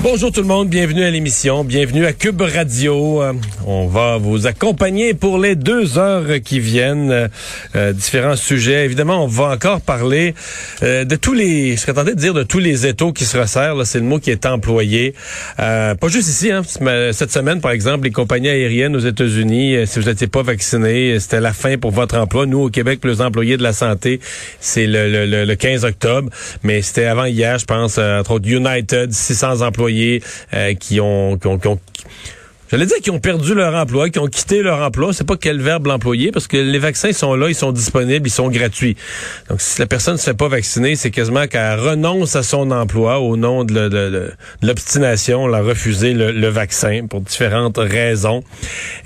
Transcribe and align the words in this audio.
Bonjour 0.00 0.30
tout 0.30 0.42
le 0.42 0.46
monde, 0.46 0.68
bienvenue 0.68 1.02
à 1.02 1.10
l'émission, 1.10 1.64
bienvenue 1.64 2.06
à 2.06 2.12
Cube 2.12 2.40
Radio. 2.40 3.20
Euh, 3.20 3.32
on 3.66 3.88
va 3.88 4.16
vous 4.16 4.46
accompagner 4.46 5.12
pour 5.12 5.38
les 5.38 5.56
deux 5.56 5.98
heures 5.98 6.40
qui 6.42 6.60
viennent. 6.60 7.28
Euh, 7.74 7.92
différents 7.92 8.36
sujets. 8.36 8.84
Évidemment, 8.84 9.24
on 9.24 9.26
va 9.26 9.50
encore 9.50 9.80
parler 9.80 10.36
euh, 10.84 11.04
de 11.04 11.16
tous 11.16 11.34
les, 11.34 11.74
je 11.74 11.80
serais 11.80 11.94
tenté 11.94 12.14
de 12.14 12.20
dire 12.20 12.32
de 12.32 12.44
tous 12.44 12.60
les 12.60 12.86
étaux 12.86 13.12
qui 13.12 13.24
se 13.24 13.36
resserrent. 13.36 13.84
C'est 13.84 13.98
le 13.98 14.04
mot 14.04 14.20
qui 14.20 14.30
est 14.30 14.46
employé. 14.46 15.14
pas 15.56 15.96
juste 16.06 16.28
ici. 16.28 16.52
Hein, 16.52 16.62
cette 17.12 17.32
semaine, 17.32 17.60
par 17.60 17.72
exemple, 17.72 18.04
les 18.04 18.12
compagnies 18.12 18.50
aériennes 18.50 18.94
aux 18.94 19.00
États-Unis, 19.00 19.84
si 19.86 19.98
vous 19.98 20.06
n'étiez 20.06 20.28
pas 20.28 20.42
vacciné, 20.42 21.18
c'était 21.18 21.40
la 21.40 21.52
fin 21.52 21.76
pour 21.76 21.90
votre 21.90 22.16
emploi. 22.16 22.46
Nous, 22.46 22.60
au 22.60 22.70
Québec, 22.70 23.00
les 23.02 23.20
employés 23.20 23.56
de 23.56 23.64
la 23.64 23.72
santé, 23.72 24.20
c'est 24.60 24.86
le, 24.86 25.26
le, 25.26 25.44
le, 25.44 25.54
15 25.56 25.84
octobre. 25.84 26.30
Mais 26.62 26.82
c'était 26.82 27.06
avant 27.06 27.24
hier, 27.24 27.58
je 27.58 27.64
pense, 27.64 27.98
entre 27.98 28.30
autres 28.30 28.48
United, 28.48 29.12
600 29.12 29.62
employés 29.62 29.87
euh, 29.88 30.74
qui 30.74 31.00
ont, 31.00 31.38
J'allais 32.70 32.84
dire 32.84 32.98
qu'ils 32.98 33.12
ont 33.12 33.18
perdu 33.18 33.54
leur 33.54 33.74
emploi, 33.74 34.10
qui 34.10 34.18
ont 34.18 34.26
quitté 34.26 34.62
leur 34.62 34.82
emploi. 34.82 35.14
C'est 35.14 35.26
pas 35.26 35.38
quel 35.38 35.60
verbe 35.60 35.86
l'employer 35.86 36.32
parce 36.32 36.46
que 36.46 36.58
les 36.58 36.78
vaccins 36.78 37.12
sont 37.12 37.34
là, 37.34 37.48
ils 37.48 37.54
sont 37.54 37.72
disponibles, 37.72 38.26
ils 38.26 38.30
sont 38.30 38.50
gratuits. 38.50 38.94
Donc, 39.48 39.62
si 39.62 39.80
la 39.80 39.86
personne 39.86 40.14
ne 40.14 40.18
se 40.18 40.24
fait 40.24 40.36
pas 40.36 40.48
vacciner, 40.48 40.94
c'est 40.94 41.10
quasiment 41.10 41.46
qu'elle 41.46 41.80
renonce 41.80 42.36
à 42.36 42.42
son 42.42 42.70
emploi 42.70 43.20
au 43.20 43.38
nom 43.38 43.64
de, 43.64 44.34
l'obstination, 44.62 45.46
la 45.46 45.62
refuser 45.62 46.12
le, 46.12 46.48
vaccin 46.48 47.06
pour 47.08 47.22
différentes 47.22 47.78
raisons. 47.78 48.42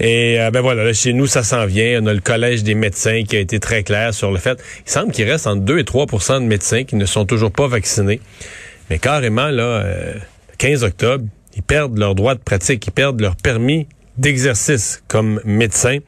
Et 0.00 0.40
euh, 0.40 0.50
ben 0.50 0.60
voilà, 0.60 0.92
chez 0.92 1.12
nous, 1.12 1.26
ça 1.26 1.44
s'en 1.44 1.66
vient. 1.66 2.02
On 2.02 2.06
a 2.06 2.14
le 2.14 2.20
Collège 2.20 2.64
des 2.64 2.74
médecins 2.74 3.22
qui 3.22 3.36
a 3.36 3.40
été 3.40 3.60
très 3.60 3.84
clair 3.84 4.12
sur 4.12 4.32
le 4.32 4.38
fait. 4.38 4.60
Il 4.86 4.90
semble 4.90 5.12
qu'il 5.12 5.28
reste 5.30 5.46
entre 5.46 5.60
2 5.62 5.78
et 5.78 5.82
3% 5.82 6.40
de 6.40 6.46
médecins 6.46 6.82
qui 6.82 6.96
ne 6.96 7.06
sont 7.06 7.26
toujours 7.26 7.52
pas 7.52 7.68
vaccinés. 7.68 8.20
Mais 8.90 8.98
carrément, 8.98 9.48
là... 9.48 9.62
Euh, 9.62 10.14
15 10.62 10.84
octobre, 10.84 11.24
ils 11.56 11.62
perdent 11.64 11.98
leur 11.98 12.14
droit 12.14 12.36
de 12.36 12.40
pratique, 12.40 12.86
ils 12.86 12.92
perdent 12.92 13.20
leur 13.20 13.34
permis 13.34 13.88
d'exercice 14.16 15.02
comme 15.08 15.40
médecin. 15.44 15.98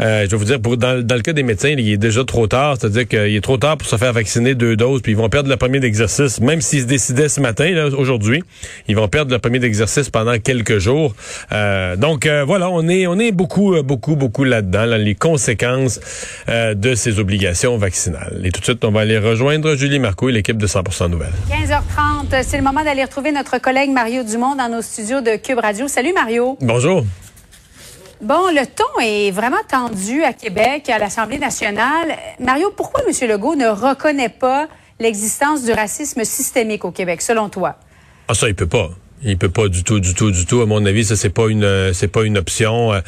Euh, 0.00 0.24
je 0.24 0.30
vais 0.30 0.36
vous 0.36 0.44
dire, 0.44 0.60
pour, 0.60 0.76
dans, 0.76 0.94
le 0.94 1.22
cas 1.22 1.32
des 1.32 1.42
médecins, 1.42 1.68
il 1.68 1.88
est 1.88 1.96
déjà 1.96 2.24
trop 2.24 2.46
tard. 2.46 2.76
C'est-à-dire 2.78 3.08
qu'il 3.08 3.36
est 3.36 3.40
trop 3.40 3.56
tard 3.56 3.76
pour 3.76 3.86
se 3.86 3.96
faire 3.96 4.12
vacciner 4.12 4.54
deux 4.54 4.76
doses, 4.76 5.02
puis 5.02 5.12
ils 5.12 5.18
vont 5.18 5.28
perdre 5.28 5.48
le 5.48 5.56
premier 5.56 5.80
d'exercice. 5.80 6.40
Même 6.40 6.60
s'ils 6.60 6.82
se 6.82 6.86
décidaient 6.86 7.28
ce 7.28 7.40
matin, 7.40 7.90
aujourd'hui, 7.96 8.42
ils 8.86 8.96
vont 8.96 9.08
perdre 9.08 9.32
le 9.32 9.38
premier 9.38 9.58
d'exercice 9.58 10.10
pendant 10.10 10.38
quelques 10.38 10.78
jours. 10.78 11.14
Euh, 11.52 11.96
donc 11.96 12.26
euh, 12.26 12.44
voilà, 12.44 12.70
on 12.70 12.88
est 12.88 13.06
on 13.06 13.18
est 13.18 13.32
beaucoup 13.32 13.82
beaucoup 13.82 14.16
beaucoup 14.16 14.44
là-dedans, 14.44 14.84
les 14.96 15.14
conséquences 15.14 16.00
de 16.48 16.94
ces 16.94 17.18
obligations 17.18 17.76
vaccinales. 17.76 18.40
Et 18.44 18.50
tout 18.50 18.60
de 18.60 18.64
suite, 18.64 18.84
on 18.84 18.90
va 18.90 19.00
aller 19.00 19.18
rejoindre 19.18 19.74
Julie 19.74 19.98
Marco 19.98 20.28
et 20.28 20.32
l'équipe 20.32 20.56
de 20.56 20.66
100% 20.66 21.10
Nouvelles. 21.10 21.28
15h30, 21.50 22.42
c'est 22.42 22.56
le 22.56 22.62
moment 22.62 22.84
d'aller 22.84 23.04
retrouver 23.04 23.32
notre 23.32 23.58
collègue 23.58 23.90
Mario 23.90 24.22
Dumont 24.22 24.54
dans 24.54 24.68
nos 24.68 24.82
studios 24.82 25.20
de 25.20 25.36
Cube 25.36 25.58
Radio. 25.58 25.88
Salut 25.88 26.12
Mario. 26.12 26.56
Bonjour. 26.60 27.04
Bon, 28.20 28.48
le 28.50 28.66
ton 28.66 29.00
est 29.00 29.30
vraiment 29.30 29.62
tendu 29.68 30.24
à 30.24 30.32
Québec, 30.32 30.88
à 30.88 30.98
l'Assemblée 30.98 31.38
nationale. 31.38 32.16
Mario, 32.40 32.72
pourquoi 32.76 33.02
M. 33.06 33.28
Legault 33.28 33.54
ne 33.54 33.68
reconnaît 33.68 34.28
pas 34.28 34.66
l'existence 34.98 35.64
du 35.64 35.70
racisme 35.70 36.24
systémique 36.24 36.84
au 36.84 36.90
Québec, 36.90 37.22
selon 37.22 37.48
toi? 37.48 37.76
Ah, 38.26 38.34
ça, 38.34 38.48
il 38.48 38.56
peut 38.56 38.66
pas. 38.66 38.90
Il 39.22 39.38
peut 39.38 39.48
pas 39.48 39.68
du 39.68 39.84
tout, 39.84 40.00
du 40.00 40.14
tout, 40.14 40.32
du 40.32 40.46
tout. 40.46 40.62
À 40.62 40.66
mon 40.66 40.84
avis, 40.84 41.04
ça 41.04 41.14
c'est 41.14 41.30
pas 41.30 41.46
une, 41.48 41.92
c'est 41.92 42.08
pas 42.08 42.24
une 42.24 42.38
option. 42.38 42.92
Euh, 42.92 43.00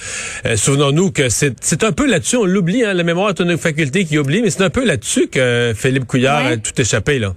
euh, 0.46 0.56
souvenons-nous 0.56 1.10
que 1.10 1.28
c'est, 1.28 1.82
un 1.82 1.92
peu 1.92 2.06
là-dessus, 2.08 2.36
on 2.36 2.44
l'oublie, 2.44 2.84
hein, 2.84 2.94
la 2.94 3.02
mémoire 3.02 3.30
est 3.30 3.40
une 3.40 3.58
faculté 3.58 4.04
qui 4.04 4.16
oublie, 4.16 4.42
mais 4.42 4.50
c'est 4.50 4.62
un 4.62 4.70
peu 4.70 4.84
là-dessus 4.84 5.26
que 5.26 5.72
Philippe 5.76 6.06
Couillard 6.06 6.46
a 6.46 6.56
tout 6.56 6.80
échappé 6.80 7.18
là. 7.18 7.34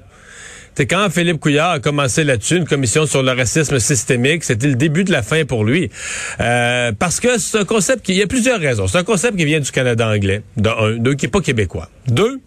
C'est 0.76 0.88
quand 0.88 1.10
Philippe 1.12 1.40
Couillard 1.40 1.72
a 1.72 1.80
commencé 1.80 2.24
là-dessus, 2.24 2.58
une 2.58 2.66
commission 2.66 3.06
sur 3.06 3.22
le 3.22 3.32
racisme 3.32 3.80
systémique, 3.80 4.44
c'était 4.44 4.68
le 4.68 4.76
début 4.76 5.04
de 5.04 5.12
la 5.12 5.22
fin 5.22 5.46
pour 5.46 5.64
lui. 5.64 5.92
Euh, 6.40 6.92
parce 6.98 7.20
que 7.20 7.38
c'est 7.38 7.60
un 7.60 7.66
concept 7.66 8.04
qui, 8.06 8.14
il 8.14 8.18
y 8.18 8.24
a 8.24 8.28
plusieurs 8.28 8.60
raisons. 8.60 8.88
C'est 8.88 8.98
un 8.98 9.04
concept 9.04 9.38
qui 9.38 9.46
vient 9.46 9.60
du 9.60 9.72
Canada 9.72 10.08
anglais, 10.08 10.42
d'un, 10.58 10.98
deux, 10.98 11.14
qui 11.14 11.28
est 11.28 11.30
pas 11.30 11.42
québécois. 11.42 11.90
Deux, 12.08 12.40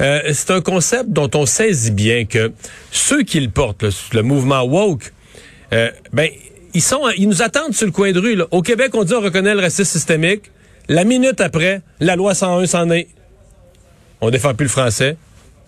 euh, 0.00 0.20
c'est 0.32 0.50
un 0.50 0.60
concept 0.60 1.10
dont 1.10 1.30
on 1.34 1.46
saisit 1.46 1.92
bien 1.92 2.24
que 2.24 2.52
ceux 2.90 3.22
qui 3.22 3.38
le 3.38 3.50
portent, 3.50 3.84
le, 4.12 4.22
mouvement 4.22 4.62
woke, 4.62 5.12
euh, 5.72 5.90
ben, 6.12 6.28
ils 6.74 6.82
sont, 6.82 7.02
ils 7.16 7.28
nous 7.28 7.42
attendent 7.42 7.74
sur 7.74 7.86
le 7.86 7.92
coin 7.92 8.10
de 8.10 8.18
rue. 8.18 8.36
Au 8.50 8.62
Québec, 8.62 8.90
on 8.94 9.04
dit 9.04 9.14
on 9.14 9.20
reconnaît 9.20 9.54
le 9.54 9.60
racisme 9.60 9.84
systémique. 9.84 10.50
La 10.88 11.04
minute 11.04 11.40
après, 11.40 11.82
la 12.00 12.16
loi 12.16 12.34
101 12.34 12.66
s'en 12.66 12.90
est. 12.90 13.08
On 14.20 14.30
défend 14.30 14.54
plus 14.54 14.64
le 14.64 14.70
français 14.70 15.16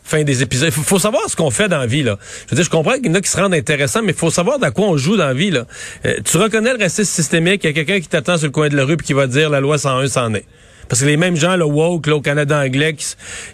fin 0.02 0.24
des 0.24 0.42
épisodes. 0.42 0.72
Il 0.76 0.84
faut, 0.84 0.98
savoir 0.98 1.28
ce 1.28 1.36
qu'on 1.36 1.50
fait 1.50 1.68
dans 1.68 1.78
la 1.78 1.86
vie, 1.86 2.02
là. 2.02 2.18
Je 2.46 2.50
veux 2.50 2.56
dire, 2.56 2.64
je 2.64 2.70
comprends 2.70 2.94
qu'il 2.94 3.06
y 3.06 3.10
en 3.10 3.14
a 3.14 3.20
qui 3.20 3.30
se 3.30 3.36
rendent 3.36 3.54
intéressants, 3.54 4.02
mais 4.02 4.12
il 4.12 4.18
faut 4.18 4.30
savoir 4.30 4.58
dans 4.58 4.70
quoi 4.70 4.86
on 4.86 4.96
joue 4.96 5.16
dans 5.16 5.26
la 5.26 5.34
vie, 5.34 5.50
là. 5.50 5.66
Euh, 6.04 6.16
tu 6.24 6.36
reconnais 6.36 6.72
le 6.72 6.78
racisme 6.78 7.04
systémique, 7.04 7.62
il 7.64 7.68
y 7.68 7.70
a 7.70 7.72
quelqu'un 7.72 8.00
qui 8.00 8.08
t'attend 8.08 8.36
sur 8.36 8.46
le 8.46 8.52
coin 8.52 8.68
de 8.68 8.76
la 8.76 8.84
rue 8.84 8.94
et 8.94 8.96
qui 8.96 9.12
va 9.12 9.26
dire 9.26 9.50
la 9.50 9.60
loi 9.60 9.78
101 9.78 10.08
s'en 10.08 10.34
est. 10.34 10.44
Parce 10.88 11.00
que 11.00 11.06
les 11.06 11.16
mêmes 11.16 11.36
gens, 11.36 11.56
le 11.56 11.64
woke, 11.64 12.06
là, 12.06 12.16
au 12.16 12.20
Canada 12.20 12.58
anglais, 12.60 12.94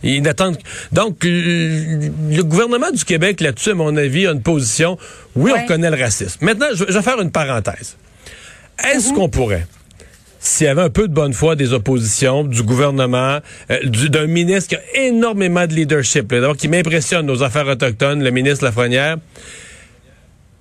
ils 0.02 0.26
attendent. 0.26 0.58
Donc, 0.90 1.18
le 1.22 2.42
gouvernement 2.42 2.90
du 2.90 3.04
Québec, 3.04 3.40
là-dessus, 3.40 3.70
à 3.70 3.74
mon 3.74 3.96
avis, 3.96 4.26
a 4.26 4.32
une 4.32 4.42
position. 4.42 4.98
Oui, 5.36 5.52
on 5.54 5.62
reconnaît 5.62 5.90
le 5.90 6.02
racisme. 6.02 6.44
Maintenant, 6.44 6.66
je, 6.74 6.84
vais 6.84 7.02
faire 7.02 7.20
une 7.20 7.30
parenthèse. 7.30 7.96
Est-ce 8.82 9.10
mm-hmm. 9.10 9.14
qu'on 9.14 9.28
pourrait 9.28 9.66
s'il 10.40 10.66
y 10.66 10.70
avait 10.70 10.82
un 10.82 10.90
peu 10.90 11.08
de 11.08 11.12
bonne 11.12 11.32
foi 11.32 11.56
des 11.56 11.72
oppositions, 11.72 12.44
du 12.44 12.62
gouvernement, 12.62 13.38
euh, 13.70 13.78
d'un 13.84 14.26
ministre 14.26 14.68
qui 14.68 14.76
a 14.76 15.06
énormément 15.06 15.66
de 15.66 15.74
leadership, 15.74 16.28
d'abord 16.28 16.56
qui 16.56 16.68
m'impressionne 16.68 17.26
nos 17.26 17.42
affaires 17.42 17.66
autochtones, 17.66 18.22
le 18.22 18.30
ministre 18.30 18.64
Lafrenière, 18.64 19.16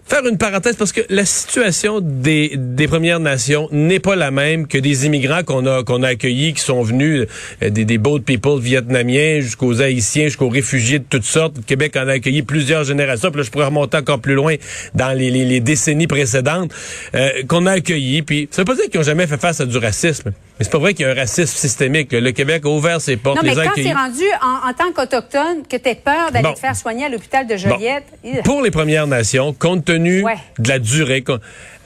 faire 0.08 0.26
une 0.26 0.38
parenthèse 0.38 0.76
parce 0.76 0.92
que 0.92 1.02
la 1.10 1.26
situation 1.26 2.00
des, 2.02 2.54
des 2.56 2.88
Premières 2.88 3.20
Nations 3.20 3.68
n'est 3.72 4.00
pas 4.00 4.16
la 4.16 4.32
même 4.32 4.68
que 4.68 4.78
des 4.78 5.06
immigrants 5.06 5.44
qu'on 5.44 5.66
a 5.66 5.84
qu'on 5.84 6.04
a 6.04 6.10
accueillis 6.10 6.54
qui 6.54 6.62
sont 6.62 6.82
venus 6.82 7.28
euh, 7.62 7.70
des, 7.70 7.86
des 7.86 7.98
boat 7.98 8.20
people 8.20 8.60
vietnamiens 8.60 9.42
jusqu'aux 9.42 9.82
haïtiens 9.82 10.26
jusqu'aux 10.26 10.50
réfugiés 10.50 11.00
de 11.00 11.06
toutes 11.10 11.24
sortes. 11.24 11.58
Le 11.58 11.64
Québec 11.64 11.96
en 11.98 12.08
a 12.08 12.14
accueilli 12.14 12.42
plusieurs 12.42 12.84
générations. 12.84 13.30
Puis 13.32 13.40
là, 13.40 13.44
je 13.44 13.52
pourrais 13.52 13.66
remonter 13.66 13.98
encore 13.98 14.20
plus 14.20 14.36
loin 14.36 14.56
dans 14.96 15.18
les, 15.18 15.30
les, 15.30 15.60
décennies 15.60 16.08
précédentes 16.08 16.74
euh, 17.16 17.30
qu'on 17.48 17.66
a 17.66 17.74
accueillis. 17.74 18.22
Puis 18.22 18.48
ça 18.52 18.62
veut 18.62 18.66
pas 18.66 18.76
dire 18.76 18.86
qu'ils 18.90 19.00
ont 19.00 19.04
jamais 19.04 19.28
fait 19.28 19.40
face 19.40 19.60
à 19.60 19.66
du 19.66 19.78
racisme. 19.78 20.32
Mais 20.58 20.64
c'est 20.66 20.72
pas 20.72 20.80
vrai 20.80 20.94
qu'il 20.94 21.06
y 21.06 21.10
a 21.10 21.12
un 21.12 21.16
racisme 21.16 21.56
systémique. 21.56 22.12
Le 22.12 22.32
Québec 22.32 22.64
a 22.66 22.70
ouvert 22.70 23.00
ses 23.00 23.16
portes. 23.18 23.38
Non, 23.38 23.44
mais 23.44 23.54
quand 23.54 23.74
t'es 23.76 23.94
rendu 23.94 24.24
en, 24.42 24.70
en, 24.70 24.74
tant 24.74 24.92
qu'autochtone, 24.92 25.68
que 25.70 25.78
t'aies 25.78 25.96
peur 25.96 26.32
d'aller 26.32 26.54
te 26.54 26.60
faire 26.60 26.76
soigner 26.76 27.06
à 27.06 27.10
l'hôpital 27.10 27.46
de 27.46 27.56
Joliette. 27.58 28.06
Pour 28.44 28.62
les 28.62 28.72
Premières 28.72 29.08
Nations, 29.08 29.54
compte 29.54 29.86
tenu 29.86 30.24
de 30.58 30.70
la 30.70 30.80
durée, 30.80 31.24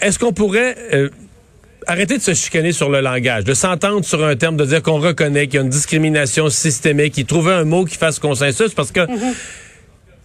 est-ce 0.02 0.18
qu'on 0.18 0.32
pourrait 0.34 0.76
euh, 0.94 1.10
arrêter 1.86 2.18
de 2.18 2.24
se 2.24 2.34
chicaner 2.34 2.72
sur 2.72 2.90
le 2.90 3.02
langage, 3.02 3.44
de 3.44 3.54
s'entendre 3.54 4.06
sur 4.06 4.26
un 4.26 4.36
terme, 4.36 4.56
de 4.56 4.66
dire 4.66 4.82
qu'on 4.82 5.00
reconnaît 5.00 5.48
qu'il 5.48 5.56
y 5.56 5.58
a 5.60 5.62
une 5.64 5.70
discrimination 5.70 6.50
systémique, 6.50 7.14
qu'il 7.14 7.26
trouver 7.26 7.54
un 7.54 7.66
mot 7.66 7.86
qui 7.86 7.98
fasse 7.98 8.20
consensus, 8.20 8.74
parce 8.74 8.92
que 8.92 9.02
mm-hmm. 9.02 9.36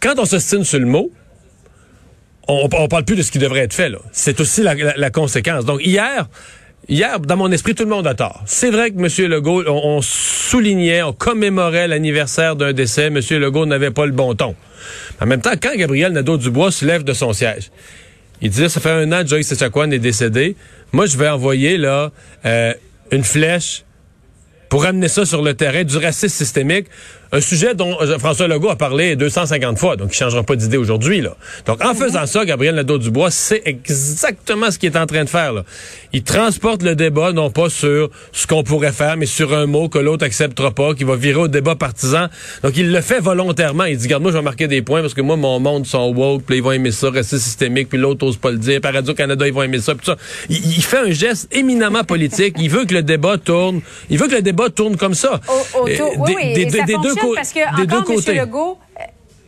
quand 0.00 0.14
on 0.18 0.24
se 0.24 0.38
stine 0.38 0.64
sur 0.64 0.78
le 0.78 0.86
mot, 0.86 1.10
on, 2.48 2.68
on 2.72 2.88
parle 2.88 3.04
plus 3.04 3.16
de 3.16 3.22
ce 3.22 3.32
qui 3.32 3.38
devrait 3.38 3.60
être 3.60 3.74
fait. 3.74 3.90
C'est 4.12 4.38
aussi 4.40 4.62
la, 4.62 4.74
la 4.74 5.10
conséquence. 5.10 5.64
Donc 5.64 5.84
hier, 5.84 6.28
Hier, 6.88 7.18
dans 7.18 7.36
mon 7.36 7.50
esprit, 7.50 7.74
tout 7.74 7.82
le 7.82 7.90
monde 7.90 8.06
a 8.06 8.14
tort. 8.14 8.42
C'est 8.46 8.70
vrai 8.70 8.92
que 8.92 8.96
M. 8.96 9.28
Legault, 9.28 9.64
on, 9.66 10.00
soulignait, 10.02 11.02
on 11.02 11.12
commémorait 11.12 11.88
l'anniversaire 11.88 12.54
d'un 12.54 12.72
décès. 12.72 13.06
M. 13.06 13.18
Legault 13.30 13.66
n'avait 13.66 13.90
pas 13.90 14.06
le 14.06 14.12
bon 14.12 14.36
ton. 14.36 14.54
En 15.20 15.26
même 15.26 15.40
temps, 15.40 15.54
quand 15.60 15.74
Gabriel 15.76 16.12
Nadeau-Dubois 16.12 16.70
se 16.70 16.84
lève 16.84 17.02
de 17.02 17.12
son 17.12 17.32
siège, 17.32 17.72
il 18.40 18.50
disait, 18.50 18.68
ça 18.68 18.80
fait 18.80 18.90
un 18.90 19.10
an 19.10 19.22
que 19.22 19.28
Joyce 19.28 19.50
Echaquan 19.50 19.90
est 19.90 19.98
décédé. 19.98 20.54
Moi, 20.92 21.06
je 21.06 21.16
vais 21.18 21.28
envoyer 21.28 21.76
là 21.76 22.12
euh, 22.44 22.72
une 23.10 23.24
flèche 23.24 23.82
pour 24.68 24.84
amener 24.84 25.08
ça 25.08 25.24
sur 25.24 25.42
le 25.42 25.54
terrain 25.54 25.82
du 25.82 25.96
racisme 25.96 26.36
systémique. 26.36 26.86
Un 27.32 27.40
sujet 27.40 27.74
dont 27.74 27.96
euh, 28.00 28.18
François 28.18 28.46
Legault 28.46 28.70
a 28.70 28.76
parlé 28.76 29.16
250 29.16 29.78
fois, 29.78 29.96
donc 29.96 30.08
il 30.08 30.10
ne 30.10 30.14
changera 30.14 30.42
pas 30.42 30.54
d'idée 30.54 30.76
aujourd'hui. 30.76 31.20
Là. 31.20 31.36
Donc, 31.66 31.84
en 31.84 31.94
faisant 31.94 32.26
ça, 32.26 32.44
Gabriel 32.44 32.76
Nadeau-Dubois, 32.76 33.30
c'est 33.30 33.62
exactement 33.64 34.70
ce 34.70 34.78
qu'il 34.78 34.92
est 34.92 34.98
en 34.98 35.06
train 35.06 35.24
de 35.24 35.28
faire. 35.28 35.52
Là. 35.52 35.64
Il 36.12 36.22
transporte 36.22 36.82
le 36.82 36.94
débat, 36.94 37.32
non 37.32 37.50
pas 37.50 37.68
sur 37.68 38.10
ce 38.32 38.46
qu'on 38.46 38.62
pourrait 38.62 38.92
faire, 38.92 39.16
mais 39.16 39.26
sur 39.26 39.52
un 39.52 39.66
mot 39.66 39.88
que 39.88 39.98
l'autre 39.98 40.24
acceptera 40.24 40.70
pas, 40.70 40.94
qui 40.94 41.04
va 41.04 41.16
virer 41.16 41.40
au 41.40 41.48
débat 41.48 41.74
partisan. 41.74 42.28
Donc, 42.62 42.76
il 42.76 42.92
le 42.92 43.00
fait 43.00 43.20
volontairement. 43.20 43.84
Il 43.84 43.96
dit, 43.96 44.04
regarde, 44.04 44.22
moi, 44.22 44.30
je 44.30 44.36
vais 44.36 44.42
marquer 44.42 44.68
des 44.68 44.82
points 44.82 45.00
parce 45.00 45.14
que 45.14 45.20
moi, 45.20 45.36
mon 45.36 45.58
monde 45.58 45.84
sont 45.84 46.14
woke, 46.14 46.42
puis 46.46 46.58
ils 46.58 46.62
vont 46.62 46.72
aimer 46.72 46.92
ça, 46.92 47.10
racisme 47.10 47.38
systémique, 47.38 47.88
puis 47.88 47.98
l'autre 47.98 48.24
ose 48.24 48.36
pas 48.36 48.50
le 48.50 48.58
dire. 48.58 48.80
Par 48.80 48.94
Radio-Canada, 48.94 49.46
ils 49.46 49.52
vont 49.52 49.62
aimer 49.62 49.80
ça, 49.80 49.94
puis 49.94 50.06
ça. 50.06 50.16
Il, 50.48 50.56
il, 50.64 50.82
fait 50.82 50.98
un 50.98 51.10
geste 51.10 51.48
éminemment 51.50 52.04
politique. 52.04 52.54
il 52.58 52.70
veut 52.70 52.84
que 52.84 52.94
le 52.94 53.02
débat 53.02 53.36
tourne. 53.36 53.80
Il 54.10 54.18
veut 54.18 54.28
que 54.28 54.36
le 54.36 54.42
débat 54.42 54.70
tourne 54.70 54.96
comme 54.96 55.14
ça. 55.14 55.40
Au, 55.74 55.86
des, 55.86 56.00
oui, 56.00 56.54
des, 56.54 56.66
des, 56.66 56.94
deux 57.02 57.15
parce 57.34 57.52
que, 57.52 57.84
deux 57.86 58.02
côtés. 58.02 58.34
Legault, 58.34 58.78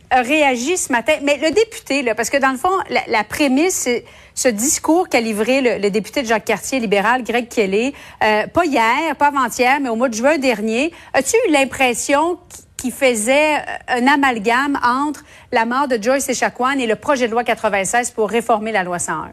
a 0.09 0.21
réagi 0.21 0.77
ce 0.77 0.91
matin. 0.91 1.13
Mais 1.23 1.37
le 1.37 1.51
député, 1.51 2.01
là, 2.01 2.15
parce 2.15 2.29
que 2.29 2.37
dans 2.37 2.51
le 2.51 2.57
fond, 2.57 2.71
la, 2.89 3.01
la 3.07 3.23
prémisse, 3.23 3.75
c'est 3.75 4.05
ce 4.33 4.47
discours 4.47 5.09
qu'a 5.09 5.19
livré 5.19 5.61
le, 5.61 5.77
le, 5.81 5.91
député 5.91 6.21
de 6.21 6.27
Jacques 6.27 6.45
Cartier 6.45 6.79
libéral, 6.79 7.23
Greg 7.23 7.47
Kelly, 7.47 7.93
euh, 8.23 8.47
pas 8.47 8.65
hier, 8.65 9.15
pas 9.17 9.27
avant-hier, 9.27 9.79
mais 9.81 9.89
au 9.89 9.95
mois 9.95 10.09
de 10.09 10.13
juin 10.13 10.37
dernier. 10.37 10.93
As-tu 11.13 11.35
eu 11.47 11.51
l'impression 11.51 12.39
qu'il 12.77 12.91
faisait 12.91 13.57
un 13.87 14.07
amalgame 14.07 14.79
entre 14.83 15.23
la 15.51 15.65
mort 15.65 15.87
de 15.87 16.01
Joyce 16.01 16.29
Echaquan 16.29 16.79
et 16.79 16.87
le 16.87 16.95
projet 16.95 17.27
de 17.27 17.33
loi 17.33 17.43
96 17.43 18.11
pour 18.11 18.29
réformer 18.29 18.71
la 18.71 18.83
loi 18.83 18.97
101? 18.97 19.31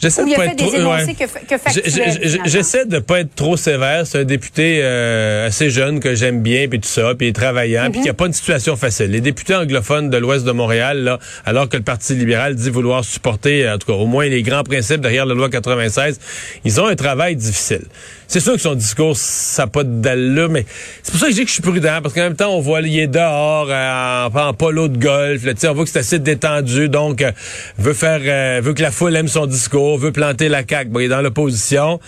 J'essaie 0.00 0.24
de 0.24 0.34
pas 0.34 0.46
être 0.46 0.56
trop, 0.56 0.70
ouais. 0.70 1.14
que, 1.14 2.48
J'essaie 2.48 2.84
de 2.84 2.98
pas 2.98 3.20
être 3.20 3.34
trop 3.34 3.56
sévère. 3.56 4.06
C'est 4.06 4.18
un 4.18 4.24
député 4.24 4.80
euh, 4.82 5.46
assez 5.46 5.70
jeune 5.70 6.00
que 6.00 6.14
j'aime 6.14 6.42
bien, 6.42 6.66
puis 6.68 6.80
tout 6.80 6.88
ça, 6.88 7.14
puis 7.14 7.32
travaillant, 7.32 7.84
mm 7.84 7.86
-hmm. 7.86 7.92
puis 7.92 8.00
qui 8.02 8.08
a 8.08 8.14
pas 8.14 8.26
une 8.26 8.32
situation 8.32 8.76
facile. 8.76 9.10
Les 9.10 9.20
députés 9.20 9.54
anglophones 9.54 10.10
de 10.10 10.18
l'Ouest 10.18 10.44
de 10.44 10.52
Montréal, 10.52 11.04
là, 11.04 11.18
alors 11.44 11.68
que 11.68 11.76
le 11.76 11.84
Parti 11.84 12.14
libéral 12.14 12.54
dit 12.56 12.70
vouloir 12.70 13.04
supporter, 13.04 13.68
en 13.68 13.78
tout 13.78 13.86
cas, 13.86 13.98
au 14.04 14.06
moins 14.06 14.26
les 14.26 14.42
grands 14.42 14.64
principes 14.64 15.00
derrière 15.00 15.26
la 15.26 15.34
loi 15.34 15.48
96, 15.48 16.18
ils 16.64 16.80
ont 16.80 16.86
un 16.86 16.96
travail 16.96 17.36
difficile. 17.36 17.86
C'est 18.26 18.40
sûr 18.40 18.54
que 18.54 18.60
son 18.60 18.74
discours, 18.74 19.16
ça 19.16 19.62
n'a 19.62 19.66
pas 19.66 19.84
d'allure, 19.84 20.48
mais 20.48 20.64
c'est 21.02 21.12
pour 21.12 21.20
ça 21.20 21.26
que 21.26 21.32
je 21.32 21.36
dis 21.36 21.42
que 21.42 21.48
je 21.48 21.54
suis 21.54 21.62
prudent, 21.62 22.00
parce 22.02 22.14
qu'en 22.14 22.22
même 22.22 22.36
temps, 22.36 22.54
on 22.54 22.60
voit, 22.60 22.80
il 22.80 22.98
est 22.98 23.06
dehors, 23.06 23.68
euh, 23.70 24.28
en, 24.28 24.48
en, 24.48 24.54
polo 24.54 24.88
de 24.88 24.98
golf, 24.98 25.44
là, 25.44 25.52
on 25.70 25.74
voit 25.74 25.84
que 25.84 25.90
c'est 25.90 25.98
assez 25.98 26.18
détendu, 26.18 26.88
donc 26.88 27.22
euh, 27.22 27.32
veut 27.78 27.94
faire, 27.94 28.20
euh, 28.24 28.60
veut 28.62 28.74
que 28.74 28.82
la 28.82 28.90
foule 28.90 29.14
aime 29.16 29.28
son 29.28 29.46
discours, 29.46 29.98
veut 29.98 30.12
planter 30.12 30.48
la 30.48 30.62
caque. 30.62 30.88
Bon, 30.88 31.00
il 31.00 31.04
est 31.04 31.08
dans 31.08 31.22
l'opposition. 31.22 32.00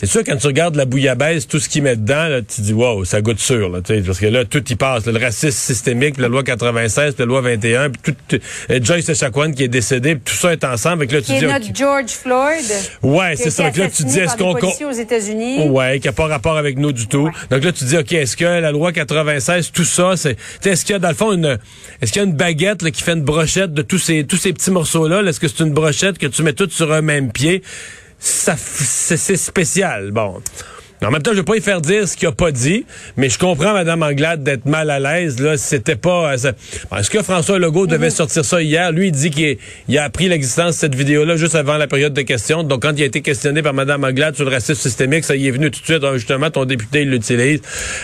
C'est 0.00 0.06
sûr, 0.06 0.22
quand 0.24 0.36
tu 0.36 0.46
regardes 0.46 0.76
la 0.76 0.84
bouillabaisse, 0.84 1.48
tout 1.48 1.58
ce 1.58 1.68
qu'il 1.68 1.82
met 1.82 1.96
dedans, 1.96 2.28
là, 2.28 2.40
tu 2.40 2.60
dis, 2.60 2.72
wow, 2.72 3.04
ça 3.04 3.20
goûte 3.20 3.40
sûr, 3.40 3.68
là, 3.68 3.80
parce 3.82 4.20
que 4.20 4.26
là, 4.26 4.44
tout 4.44 4.62
y 4.70 4.76
passe. 4.76 5.06
le 5.06 5.18
racisme 5.18 5.50
systémique, 5.50 6.14
puis 6.14 6.22
la 6.22 6.28
loi 6.28 6.44
96, 6.44 7.14
puis 7.14 7.22
la 7.22 7.26
loi 7.26 7.40
21, 7.40 7.90
puis 7.90 8.14
tout, 8.28 8.38
euh, 8.70 8.78
Joyce 8.80 9.08
Echaquan 9.08 9.50
qui 9.50 9.64
est 9.64 9.68
décédé, 9.68 10.14
puis 10.14 10.32
tout 10.32 10.40
ça 10.40 10.52
est 10.52 10.62
ensemble. 10.62 10.98
Avec 10.98 11.10
là, 11.10 11.18
tu 11.18 11.32
qui 11.32 11.38
dis, 11.40 11.44
est 11.44 11.48
notre 11.48 11.74
George 11.74 12.10
Floyd. 12.10 12.64
Ouais, 13.02 13.34
c'est 13.34 13.50
ça. 13.50 13.64
Donc 13.64 13.76
là, 13.76 13.88
tu 13.88 14.04
dis, 14.04 14.20
est-ce 14.20 14.36
qu'on. 14.36 14.54
aux 14.54 14.92
États-Unis? 14.92 15.68
Ouais, 15.68 15.98
qui 15.98 16.06
n'a 16.06 16.12
pas 16.12 16.28
rapport 16.28 16.56
avec 16.56 16.78
nous 16.78 16.92
du 16.92 17.08
tout. 17.08 17.24
Ouais. 17.24 17.32
Donc 17.50 17.64
là, 17.64 17.72
tu 17.72 17.84
dis, 17.84 17.96
OK, 17.96 18.12
est-ce 18.12 18.36
que 18.36 18.44
la 18.44 18.70
loi 18.70 18.92
96, 18.92 19.72
tout 19.72 19.84
ça, 19.84 20.16
c'est. 20.16 20.36
Est-ce 20.64 20.84
qu'il 20.84 20.92
y 20.92 20.96
a, 20.96 21.00
dans 21.00 21.08
le 21.08 21.14
fond, 21.14 21.32
une. 21.32 21.58
Est-ce 22.00 22.12
qu'il 22.12 22.22
y 22.22 22.24
a 22.24 22.28
une 22.28 22.36
baguette 22.36 22.82
là, 22.82 22.92
qui 22.92 23.02
fait 23.02 23.14
une 23.14 23.22
brochette 23.22 23.72
de 23.72 23.82
tous 23.82 23.98
ces, 23.98 24.24
tous 24.24 24.36
ces 24.36 24.52
petits 24.52 24.70
morceaux-là? 24.70 25.22
-là, 25.22 25.28
est 25.28 25.32
ce 25.32 25.40
que 25.40 25.48
c'est 25.48 25.64
une 25.64 25.72
brochette 25.72 26.18
que 26.18 26.28
tu 26.28 26.44
mets 26.44 26.52
toutes 26.52 26.72
sur 26.72 26.92
un 26.92 27.02
même 27.02 27.32
pied? 27.32 27.62
Ça 28.18 28.56
c'est 28.56 29.36
spécial. 29.36 30.10
Bon. 30.10 30.40
En 31.02 31.10
même 31.12 31.22
temps, 31.22 31.30
je 31.30 31.36
vais 31.36 31.44
pas 31.44 31.56
y 31.56 31.60
faire 31.60 31.80
dire 31.80 32.08
ce 32.08 32.16
qu'il 32.16 32.26
a 32.26 32.32
pas 32.32 32.50
dit, 32.50 32.84
mais 33.16 33.28
je 33.28 33.38
comprends 33.38 33.72
Mme 33.72 34.02
Anglade 34.02 34.42
d'être 34.42 34.66
mal 34.66 34.90
à 34.90 34.98
l'aise. 34.98 35.40
Là, 35.40 35.56
c'était 35.56 35.96
pas. 35.96 36.32
Euh, 36.32 36.52
Est-ce 36.96 37.10
que 37.10 37.22
François 37.22 37.58
Legault 37.58 37.86
devait 37.86 38.10
sortir 38.10 38.44
ça 38.44 38.60
hier 38.60 38.90
Lui, 38.90 39.08
il 39.08 39.12
dit 39.12 39.30
qu'il 39.30 39.98
a 39.98 40.04
appris 40.04 40.28
l'existence 40.28 40.74
de 40.74 40.80
cette 40.80 40.94
vidéo-là 40.96 41.36
juste 41.36 41.54
avant 41.54 41.76
la 41.76 41.86
période 41.86 42.14
de 42.14 42.22
questions. 42.22 42.64
Donc, 42.64 42.82
quand 42.82 42.92
il 42.96 43.02
a 43.02 43.06
été 43.06 43.20
questionné 43.20 43.62
par 43.62 43.74
Mme 43.74 44.02
Anglade 44.02 44.34
sur 44.34 44.44
le 44.44 44.50
racisme 44.50 44.80
systémique, 44.80 45.24
ça 45.24 45.36
y 45.36 45.46
est 45.46 45.52
venu 45.52 45.70
tout 45.70 45.80
de 45.80 45.84
suite. 45.84 46.02
Ah, 46.02 46.14
justement, 46.14 46.50
ton 46.50 46.64
député 46.64 47.02
il 47.02 47.10
l'utilise. 47.10 47.60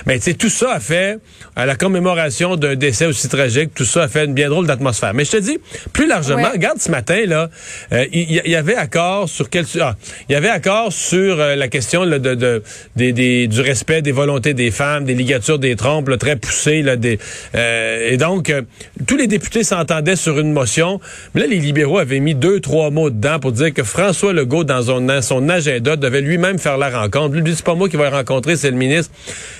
Mais 0.06 0.18
tu 0.18 0.24
sais, 0.24 0.34
tout 0.34 0.48
ça 0.48 0.74
a 0.74 0.80
fait 0.80 1.18
à 1.56 1.66
la 1.66 1.74
commémoration 1.74 2.56
d'un 2.56 2.76
décès 2.76 3.06
aussi 3.06 3.28
tragique. 3.28 3.74
Tout 3.74 3.84
ça 3.84 4.04
a 4.04 4.08
fait 4.08 4.24
une 4.24 4.34
bien 4.34 4.48
drôle 4.48 4.66
d'atmosphère. 4.66 5.14
Mais 5.14 5.24
je 5.24 5.32
te 5.32 5.36
dis, 5.38 5.58
plus 5.92 6.06
largement, 6.06 6.50
regarde 6.50 6.78
ce 6.78 6.90
matin 6.90 7.24
là, 7.26 7.50
euh, 7.92 8.06
il 8.12 8.30
y, 8.30 8.56
avait 8.56 8.76
accord 8.76 9.28
sur 9.28 9.50
quel. 9.50 9.64
Ah, 9.80 9.96
il 10.28 10.32
y 10.32 10.36
avait 10.36 10.48
accord 10.48 10.92
sur 10.92 11.40
euh, 11.40 11.56
la 11.56 11.68
question 11.68 12.04
là, 12.04 12.18
de, 12.18 12.34
de 12.34 12.62
des, 12.96 13.12
des, 13.12 13.46
du 13.46 13.60
respect 13.60 14.02
des 14.02 14.12
volontés 14.12 14.54
des 14.54 14.70
femmes, 14.70 15.04
des 15.04 15.14
ligatures 15.14 15.58
des 15.58 15.76
trompes 15.76 16.08
là, 16.08 16.16
très 16.16 16.36
poussées. 16.36 16.82
Là, 16.82 16.96
des, 16.96 17.18
euh, 17.54 18.10
et 18.10 18.16
donc, 18.16 18.50
euh, 18.50 18.62
tous 19.06 19.16
les 19.16 19.26
députés 19.26 19.64
s'entendaient 19.64 20.16
sur 20.16 20.38
une 20.38 20.52
motion. 20.52 21.00
Mais 21.34 21.42
là, 21.42 21.46
les 21.46 21.58
libéraux 21.58 21.98
avaient 21.98 22.20
mis 22.20 22.34
deux, 22.34 22.60
trois 22.60 22.90
mots 22.90 23.10
dedans 23.10 23.38
pour 23.38 23.52
dire 23.52 23.72
que 23.72 23.82
François 23.82 24.32
Legault, 24.32 24.64
dans 24.64 24.82
son, 24.82 25.22
son 25.22 25.48
agenda, 25.48 25.96
devait 25.96 26.20
lui-même 26.20 26.58
faire 26.58 26.78
la 26.78 26.90
rencontre. 26.90 27.34
Lui, 27.34 27.54
c'est 27.54 27.64
pas 27.64 27.74
moi 27.74 27.88
qui 27.88 27.96
vais 27.96 28.08
rencontrer, 28.08 28.56
c'est 28.56 28.70
le 28.70 28.76
ministre. 28.76 29.12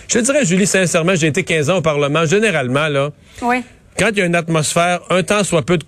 Je 0.09 0.19
te 0.19 0.25
dirais, 0.25 0.45
Julie, 0.45 0.67
sincèrement, 0.67 1.15
j'ai 1.15 1.29
été 1.29 1.43
15 1.43 1.71
ans 1.71 1.77
au 1.79 1.83
Parlement. 1.83 2.27
Généralement, 2.27 2.89
là, 2.89 3.11
oui. 3.43 3.63
quand 3.99 4.11
il 4.13 4.19
y 4.19 4.23
a 4.23 4.27
une 4.27 4.35
atmosphère, 4.35 5.01
un 5.11 5.23
temps 5.23 5.45
soit 5.45 5.63
peu 5.63 5.79
de 5.79 5.85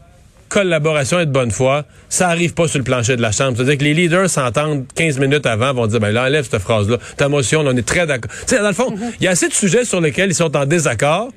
collaboration 0.49 1.19
et 1.21 1.27
de 1.27 1.31
bonne 1.31 1.51
foi, 1.51 1.85
ça 2.09 2.29
arrive 2.29 2.55
pas 2.55 2.69
sur 2.69 2.79
le 2.79 2.85
plancher 2.85 3.17
de 3.17 3.23
la 3.23 3.33
Chambre. 3.33 3.57
C'est-à-dire 3.57 3.79
que 3.79 3.85
les 3.85 3.95
leaders 3.95 4.31
s'entendent 4.31 4.85
15 4.95 5.19
minutes 5.19 5.47
avant, 5.47 5.73
vont 5.75 5.87
dire, 5.87 6.01
ben 6.01 6.11
là, 6.13 6.25
enlève 6.25 6.47
cette 6.51 6.63
phrase-là. 6.63 6.99
Ta 7.17 7.29
motion, 7.29 7.61
on 7.65 7.77
est 7.77 7.87
très 7.87 8.07
d'accord. 8.07 8.31
Tu 8.47 8.55
sais, 8.55 8.61
dans 8.61 8.69
le 8.69 8.75
fond, 8.75 8.95
il 9.21 9.25
y 9.25 9.29
a 9.29 9.33
assez 9.33 9.49
de 9.49 9.53
sujets 9.55 9.85
sur 9.85 10.01
lesquels 10.01 10.31
ils 10.31 10.35
sont 10.35 10.57
en 10.57 10.67
désaccord. 10.67 11.29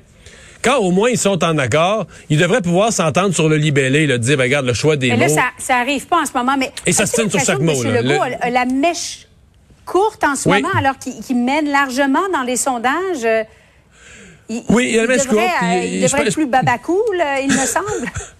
Quand 0.62 0.76
au 0.78 0.90
moins 0.90 1.08
ils 1.08 1.18
sont 1.18 1.42
en 1.42 1.56
accord, 1.56 2.06
ils 2.28 2.38
devraient 2.38 2.60
pouvoir 2.60 2.92
s'entendre 2.92 3.34
sur 3.34 3.48
le 3.48 3.56
libellé, 3.56 4.06
le 4.06 4.18
dire, 4.18 4.36
ben, 4.36 4.42
regarde, 4.44 4.66
le 4.66 4.74
choix 4.74 4.96
des 4.96 5.08
mais 5.10 5.16
mots. 5.28 5.34
Là, 5.36 5.42
ça, 5.58 5.64
ça 5.64 5.76
arrive 5.76 6.06
pas 6.06 6.20
en 6.20 6.26
ce 6.26 6.32
moment, 6.36 6.56
mais. 6.58 6.70
Et 6.86 6.92
ça 6.92 7.06
se 7.06 7.14
tient 7.14 7.28
sur 7.30 7.40
chaque 7.40 7.60
mot, 7.60 7.82
là. 7.82 8.02
Legault 8.02 8.24
le... 8.24 8.52
la 8.52 8.64
mèche 8.66 9.26
courte 9.86 10.22
en 10.22 10.36
ce 10.36 10.48
Oui. 10.48 10.60
moment, 10.60 10.74
alors 10.78 10.98
qu'il 10.98 11.36
mène 11.36 11.70
largement 11.70 12.28
dans 12.32 12.42
les 12.42 12.56
sondages. 12.56 13.24
Euh, 13.24 13.42
Il, 14.50 14.62
Oui, 14.68 14.88
il 14.90 14.96
y 14.96 14.98
a 14.98 15.02
la 15.02 15.08
mèche 15.08 15.26
devrait, 15.28 15.36
courte, 15.46 15.62
euh, 15.62 15.80
il- 15.84 15.94
il 15.94 16.02
devrait 16.02 16.26
être 16.26 16.34
plus 16.34 16.46
babacool, 16.46 16.96
euh, 17.20 17.40
il 17.42 17.48
me 17.52 17.66
semble? 17.66 17.86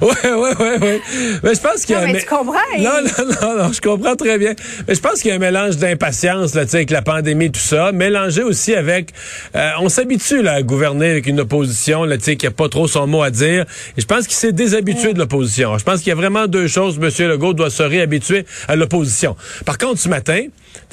Ouais, 0.00 0.30
ouais, 0.30 0.56
ouais, 0.56 0.78
ouais. 0.78 1.00
Mais 1.42 1.54
je 1.54 1.60
pense 1.60 1.84
qu'il 1.86 1.94
y 1.94 1.98
a 1.98 2.06
Non, 2.06 2.12
mais 2.12 2.20
tu 2.20 2.26
comprends, 2.26 2.58
il- 2.76 2.82
Non, 2.82 2.90
non, 3.02 3.34
non, 3.40 3.64
non, 3.64 3.72
je 3.72 3.80
comprends 3.80 4.14
très 4.16 4.38
bien. 4.38 4.54
Mais 4.86 4.94
je 4.94 5.00
pense 5.00 5.20
qu'il 5.20 5.28
y 5.30 5.32
a 5.32 5.36
un 5.36 5.38
mélange 5.38 5.76
d'impatience, 5.78 6.54
là, 6.54 6.64
tu 6.64 6.70
sais, 6.72 6.76
avec 6.78 6.90
la 6.90 7.02
pandémie, 7.02 7.50
tout 7.50 7.60
ça, 7.60 7.92
mélangé 7.92 8.42
aussi 8.42 8.74
avec, 8.74 9.10
euh, 9.56 9.70
on 9.80 9.88
s'habitue, 9.88 10.42
là, 10.42 10.52
à 10.54 10.62
gouverner 10.62 11.10
avec 11.10 11.26
une 11.26 11.40
opposition, 11.40 12.04
là, 12.04 12.18
tu 12.18 12.24
sais, 12.24 12.36
qui 12.36 12.46
a 12.46 12.50
pas 12.50 12.68
trop 12.68 12.86
son 12.88 13.06
mot 13.06 13.22
à 13.22 13.30
dire. 13.30 13.64
Et 13.96 14.00
je 14.00 14.06
pense 14.06 14.26
qu'il 14.26 14.36
s'est 14.36 14.52
déshabitué 14.52 15.12
de 15.14 15.18
l'opposition. 15.18 15.78
Je 15.78 15.84
pense 15.84 16.00
qu'il 16.00 16.08
y 16.08 16.12
a 16.12 16.16
vraiment 16.16 16.46
deux 16.46 16.66
choses. 16.68 16.98
Monsieur 16.98 17.28
Legault 17.28 17.54
doit 17.54 17.70
se 17.70 17.82
réhabituer 17.82 18.44
à 18.68 18.76
l'opposition. 18.76 19.36
Par 19.64 19.78
contre, 19.78 19.98
ce 20.00 20.08
matin, 20.08 20.44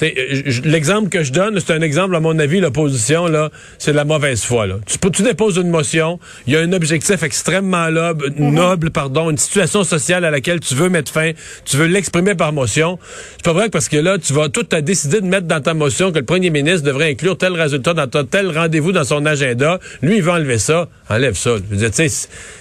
euh, 0.04 0.10
l'exemple 0.64 1.10
que 1.10 1.24
je 1.24 1.32
donne, 1.32 1.60
c'est 1.60 1.74
un 1.74 1.82
exemple, 1.82 2.16
à 2.16 2.20
mon 2.20 2.38
avis, 2.40 2.60
l'opposition, 2.60 3.28
là, 3.28 3.50
c'est 3.78 3.92
de 3.92 3.96
la 3.98 4.06
mauvaise 4.06 4.44
foi, 4.44 4.68
là. 4.68 4.76
Tu, 4.86 4.98
tu 5.12 5.24
déposes 5.24 5.58
une 5.58 5.70
motion, 5.70 6.20
il 6.48 6.54
y 6.54 6.56
a 6.56 6.60
un 6.62 6.72
objectif 6.74 7.24
extrêmement 7.24 7.90
noble, 7.90 8.29
noble, 8.38 8.92
pardon, 8.92 9.30
une 9.30 9.38
situation 9.38 9.84
sociale 9.84 10.26
à 10.26 10.32
laquelle 10.32 10.60
tu 10.60 10.76
veux 10.76 10.90
mettre 10.90 11.12
fin, 11.12 11.32
tu 11.66 11.78
veux 11.78 11.86
l'exprimer 11.88 12.36
par 12.36 12.54
motion. 12.54 13.00
C'est 13.38 13.44
pas 13.44 13.54
vrai 13.54 13.66
que 13.66 13.72
parce 13.72 13.90
que 13.90 13.98
là, 13.98 14.18
tu 14.18 14.34
vas 14.34 14.50
tout 14.50 14.68
as 14.72 14.82
décidé 14.82 15.22
de 15.22 15.26
mettre 15.26 15.48
dans 15.48 15.62
ta 15.62 15.74
motion 15.74 16.12
que 16.12 16.20
le 16.20 16.26
premier 16.26 16.50
ministre 16.50 16.82
devrait 16.86 17.12
inclure 17.12 17.38
tel 17.38 17.54
résultat 17.54 17.94
dans 17.94 18.08
ton- 18.08 18.24
tel 18.24 18.56
rendez-vous 18.58 18.92
dans 18.92 19.04
son 19.04 19.26
agenda. 19.26 19.80
Lui, 20.02 20.18
il 20.18 20.22
veut 20.24 20.32
enlever 20.32 20.60
ça. 20.60 20.88
Enlève 21.10 21.36
ça. 21.36 21.56
Je 21.58 21.76
veux 21.76 21.90
dire, 21.90 22.08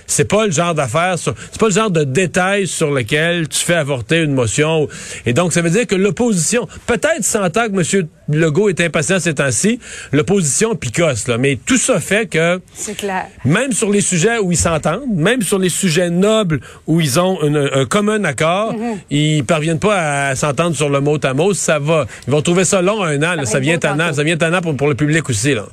c'est- 0.07 0.25
pas 0.25 0.47
le 0.47 0.53
genre 0.53 0.75
d'affaire, 0.75 1.17
c'est 1.19 1.59
pas 1.59 1.67
le 1.69 1.73
genre 1.73 1.91
de 1.91 2.05
détail 2.05 2.67
sur 2.67 2.91
lequel 2.91 3.49
tu 3.49 3.59
fais 3.61 3.75
avorter 3.75 4.23
une 4.23 4.33
motion. 4.33 4.89
Et 5.27 5.33
donc, 5.33 5.53
ça 5.53 5.61
veut 5.63 5.71
dire 5.71 5.87
que 5.87 5.95
l'opposition, 5.95 6.67
peut-être 6.87 7.25
s'entend 7.25 7.69
que 7.69 7.97
M. 7.99 8.09
Legault 8.29 8.69
est 8.69 8.81
impatient 8.81 9.19
ces 9.21 9.35
temps-ci, 9.35 9.81
l'opposition 10.13 10.75
picosse, 10.75 11.29
là. 11.29 11.39
Mais 11.39 11.59
tout 11.65 11.77
ça 11.79 11.99
fait 12.01 12.27
que 12.29 12.61
C'est 12.75 12.97
clair. 12.97 13.27
même 13.45 13.73
sur 13.73 13.91
les 13.91 14.01
sujets 14.01 14.39
où 14.39 14.53
ils 14.53 14.57
s'entendent, 14.59 15.09
même 15.09 15.43
sur 15.43 15.59
les 15.59 15.69
sujets 15.71 16.11
nobles 16.11 16.61
où 16.87 17.01
ils 17.01 17.19
ont 17.19 17.43
une- 17.43 17.71
un 17.73 17.87
commun 17.87 18.23
accord, 18.25 18.75
ils 19.11 19.45
parviennent 19.45 19.79
pas 19.79 20.29
à 20.29 20.37
s'entendre 20.37 20.77
sur 20.77 20.91
le 20.91 21.01
mot 21.01 21.19
à 21.23 21.35
mot. 21.35 21.55
Ça 21.55 21.79
va. 21.79 22.07
Ils 22.27 22.31
vont 22.31 22.43
trouver 22.43 22.65
ça 22.65 22.83
long 22.83 23.03
un 23.03 23.17
an. 23.23 23.35
là. 23.35 23.47
Ça 23.47 23.61
vient 23.61 23.79
tannant. 23.79 24.13
Ça 24.13 24.23
vient 24.23 24.37
tannant 24.37 24.61
pour, 24.61 24.77
pour 24.77 24.89
le 24.89 24.95
public 24.95 25.29
aussi. 25.31 25.55
Là. 25.55 25.67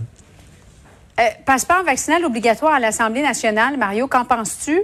Euh, 1.19 1.23
passeport 1.45 1.83
vaccinal 1.85 2.25
obligatoire 2.25 2.73
à 2.73 2.79
l'Assemblée 2.79 3.21
nationale. 3.21 3.77
Mario, 3.77 4.07
qu'en 4.07 4.25
penses-tu? 4.25 4.79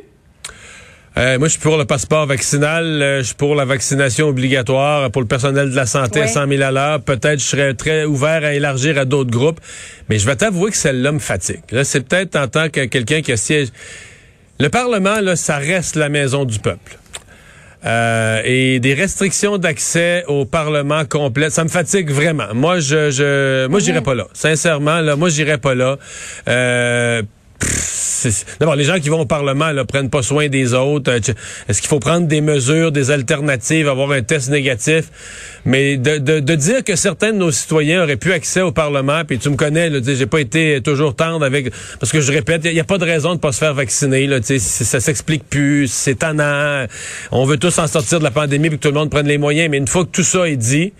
Euh, 1.17 1.37
moi, 1.39 1.49
je 1.49 1.53
suis 1.53 1.59
pour 1.61 1.77
le 1.77 1.83
passeport 1.83 2.25
vaccinal. 2.25 2.85
euh, 2.85 3.17
je 3.19 3.23
suis 3.23 3.35
pour 3.35 3.53
la 3.53 3.65
vaccination 3.65 4.27
obligatoire 4.29 5.11
pour 5.11 5.21
le 5.21 5.27
personnel 5.27 5.69
de 5.69 5.75
la 5.75 5.85
santé 5.85 6.21
à 6.21 6.25
Oui. 6.25 6.29
100 6.29 6.47
000 6.47 6.61
à 6.63 6.71
l'heure. 6.71 7.01
Peut-être 7.01 7.39
je 7.39 7.45
serais 7.45 7.73
très 7.73 8.05
ouvert 8.05 8.45
à 8.45 8.53
élargir 8.53 8.97
à 8.97 9.03
d'autres 9.03 9.29
groupes. 9.31 9.59
Mais 10.09 10.19
je 10.19 10.25
vais 10.25 10.37
t'avouer 10.37 10.71
que 10.71 10.77
celle-là 10.77 11.11
me 11.11 11.19
fatigue. 11.19 11.63
Là, 11.71 11.83
c'est 11.83 12.07
peut-être 12.07 12.37
en 12.37 12.47
tant 12.47 12.69
que 12.69 12.85
quelqu'un 12.85 13.21
qui 13.21 13.33
a 13.33 13.37
siège. 13.37 13.67
Le 14.59 14.69
Parlement, 14.69 15.19
là, 15.19 15.35
ça 15.35 15.57
reste 15.57 15.95
la 15.97 16.07
maison 16.07 16.45
du 16.45 16.59
peuple. 16.59 16.97
Euh, 17.83 18.41
et 18.45 18.79
des 18.79 18.93
restrictions 18.93 19.57
d'accès 19.57 20.23
au 20.27 20.45
Parlement 20.45 21.03
complet, 21.03 21.49
ça 21.49 21.63
me 21.63 21.69
fatigue 21.69 22.11
vraiment. 22.11 22.53
Moi, 22.53 22.79
je, 22.79 23.09
je 23.09 23.67
moi, 23.67 23.79
j'irai 23.79 24.01
pas 24.01 24.13
là. 24.13 24.27
Sincèrement, 24.33 25.01
là, 25.01 25.15
moi, 25.15 25.29
j'irai 25.29 25.57
pas 25.57 25.73
là. 25.75 25.97
Euh, 26.47 27.23
D'abord, 28.59 28.75
les 28.75 28.83
gens 28.83 28.99
qui 28.99 29.09
vont 29.09 29.21
au 29.21 29.25
Parlement 29.25 29.71
là, 29.71 29.85
prennent 29.85 30.09
pas 30.09 30.21
soin 30.21 30.47
des 30.47 30.73
autres. 30.73 31.11
Euh, 31.11 31.33
Est-ce 31.67 31.81
qu'il 31.81 31.89
faut 31.89 31.99
prendre 31.99 32.27
des 32.27 32.41
mesures, 32.41 32.91
des 32.91 33.11
alternatives, 33.11 33.87
avoir 33.87 34.11
un 34.11 34.21
test 34.21 34.49
négatif? 34.49 35.05
Mais 35.65 35.97
de, 35.97 36.17
de, 36.17 36.39
de 36.39 36.55
dire 36.55 36.83
que 36.83 36.95
certains 36.95 37.33
de 37.33 37.37
nos 37.37 37.51
citoyens 37.51 38.03
auraient 38.03 38.17
pu 38.17 38.33
accès 38.33 38.61
au 38.61 38.71
Parlement, 38.71 39.23
puis 39.25 39.39
tu 39.39 39.49
me 39.49 39.55
connais, 39.55 39.91
j'ai 40.03 40.25
pas 40.25 40.39
été 40.39 40.81
toujours 40.81 41.15
tendre 41.15 41.45
avec... 41.45 41.71
Parce 41.99 42.11
que 42.11 42.21
je 42.21 42.31
répète, 42.31 42.61
il 42.65 42.73
n'y 42.73 42.79
a, 42.79 42.83
pas 42.83 42.97
de 42.97 43.05
raison 43.05 43.35
de 43.35 43.39
pas 43.39 43.51
se 43.51 43.59
faire 43.59 43.73
vacciner. 43.73 44.27
Là, 44.27 44.39
ça 44.41 44.99
s'explique 44.99 45.43
plus, 45.49 45.87
c'est 45.91 46.15
tannant. 46.15 46.85
On 47.31 47.45
veut 47.45 47.57
tous 47.57 47.77
en 47.79 47.87
sortir 47.87 48.19
de 48.19 48.23
la 48.23 48.31
pandémie 48.31 48.69
puis 48.69 48.77
que 48.77 48.83
tout 48.83 48.93
le 48.93 48.99
monde 48.99 49.09
prenne 49.09 49.27
les 49.27 49.37
moyens. 49.37 49.69
Mais 49.69 49.77
une 49.77 49.87
fois 49.87 50.05
que 50.05 50.11
tout 50.11 50.23
ça 50.23 50.47
est 50.47 50.57
dit, 50.57 50.93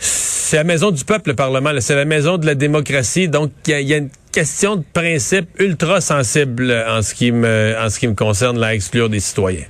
c'est 0.00 0.56
la 0.56 0.64
maison 0.64 0.90
du 0.90 1.04
peuple, 1.04 1.30
le 1.30 1.36
Parlement. 1.36 1.70
C'est 1.78 1.94
la 1.94 2.04
maison 2.04 2.38
de 2.38 2.46
la 2.46 2.54
démocratie. 2.54 3.28
Donc, 3.28 3.52
il 3.66 3.80
y 3.82 3.94
a, 3.94 3.98
une 3.98 4.10
question 4.32 4.76
de 4.76 4.84
principe 4.92 5.48
ultra 5.60 6.00
sensible 6.00 6.72
en 6.88 7.02
ce 7.02 7.14
qui 7.14 7.30
me, 7.30 7.76
en 7.78 7.88
ce 7.90 8.00
qui 8.00 8.08
me 8.08 8.14
concerne, 8.14 8.58
la 8.58 8.74
exclure 8.74 9.08
des 9.08 9.20
citoyens. 9.20 9.66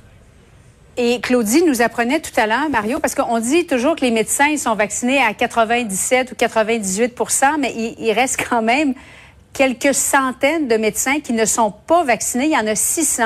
Et 0.97 1.19
Claudie 1.21 1.63
nous 1.63 1.81
apprenait 1.81 2.19
tout 2.19 2.37
à 2.37 2.47
l'heure, 2.47 2.69
Mario, 2.69 2.99
parce 2.99 3.15
qu'on 3.15 3.39
dit 3.39 3.65
toujours 3.65 3.95
que 3.95 4.01
les 4.01 4.11
médecins 4.11 4.57
sont 4.57 4.75
vaccinés 4.75 5.19
à 5.21 5.33
97 5.33 6.31
ou 6.31 6.35
98% 6.35 7.45
mais 7.59 7.73
il, 7.75 7.95
il, 7.97 8.11
reste 8.11 8.43
quand 8.49 8.61
même 8.61 8.93
quelques 9.53 9.93
centaines 9.93 10.67
de 10.67 10.77
médecins 10.77 11.19
qui 11.19 11.33
ne 11.33 11.45
sont 11.45 11.71
pas 11.71 12.03
vaccinés. 12.03 12.45
Il 12.45 12.51
y 12.51 12.57
en 12.57 12.67
a 12.67 12.75
600. 12.75 13.23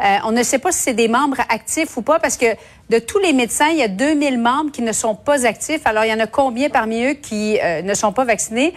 Euh, 0.00 0.16
on 0.24 0.32
ne 0.32 0.42
sait 0.42 0.58
pas 0.58 0.70
si 0.70 0.80
c'est 0.80 0.94
des 0.94 1.08
membres 1.08 1.40
actifs 1.48 1.96
ou 1.96 2.02
pas, 2.02 2.18
parce 2.18 2.36
que 2.36 2.46
de 2.90 2.98
tous 2.98 3.18
les 3.18 3.32
médecins, 3.32 3.68
il 3.68 3.78
y 3.78 3.82
a 3.82 3.88
2000 3.88 4.38
membres 4.38 4.70
qui 4.70 4.82
ne 4.82 4.92
sont 4.92 5.14
pas 5.14 5.46
actifs. 5.46 5.86
Alors, 5.86 6.04
il 6.04 6.10
y 6.10 6.12
en 6.12 6.20
a 6.20 6.26
combien 6.26 6.70
parmi 6.70 7.04
eux 7.04 7.14
qui 7.14 7.58
euh, 7.60 7.82
ne 7.82 7.94
sont 7.94 8.12
pas 8.12 8.24
vaccinés? 8.24 8.74